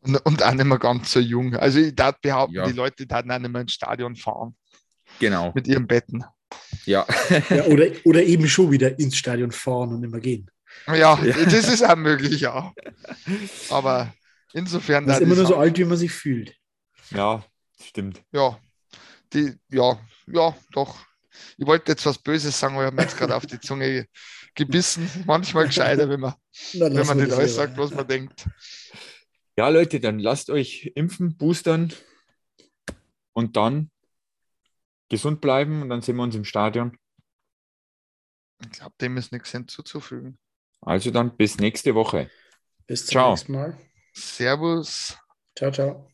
[0.03, 1.55] Und, und auch nicht mehr ganz so jung.
[1.57, 2.67] Also ich darf behaupten, Ja.
[2.67, 4.57] die Leute würden auch nicht mehr ins Stadion fahren
[5.19, 5.53] Genau.
[5.55, 6.25] mit ihren Betten.
[6.85, 7.07] Ja.
[7.51, 10.51] Ja, oder, oder eben schon wieder ins Stadion fahren und immer gehen.
[10.87, 11.45] Ja, Ja.
[11.45, 12.73] das ist auch möglich, ja.
[13.71, 14.13] Aber
[14.53, 16.55] insofern, Man ist immer nur so alt, wie man sich fühlt.
[17.11, 17.45] ja,
[17.81, 18.23] stimmt.
[18.33, 18.59] ja,
[19.33, 21.07] die, ja, ja, doch.
[21.57, 24.07] Ich wollte jetzt was Böses sagen, aber ich habe mir jetzt gerade auf die Zunge
[24.55, 25.09] gebissen.
[25.27, 26.35] Manchmal gescheiter, wenn man,
[26.75, 28.47] Dann wenn man nicht das alles sagt, was man denkt.
[29.57, 31.93] Ja, Leute, dann lasst euch impfen, boostern
[33.33, 33.91] und dann
[35.09, 36.97] gesund bleiben und dann sehen wir uns im Stadion.
[38.63, 40.39] Ich glaube, dem ist nichts hinzuzufügen.
[40.83, 42.31] Also dann bis nächste Woche.
[42.87, 43.31] Bis zum Ciao.
[43.31, 43.79] nächsten Mal.
[44.15, 45.17] Servus.
[45.55, 46.11] Ciao, ciao.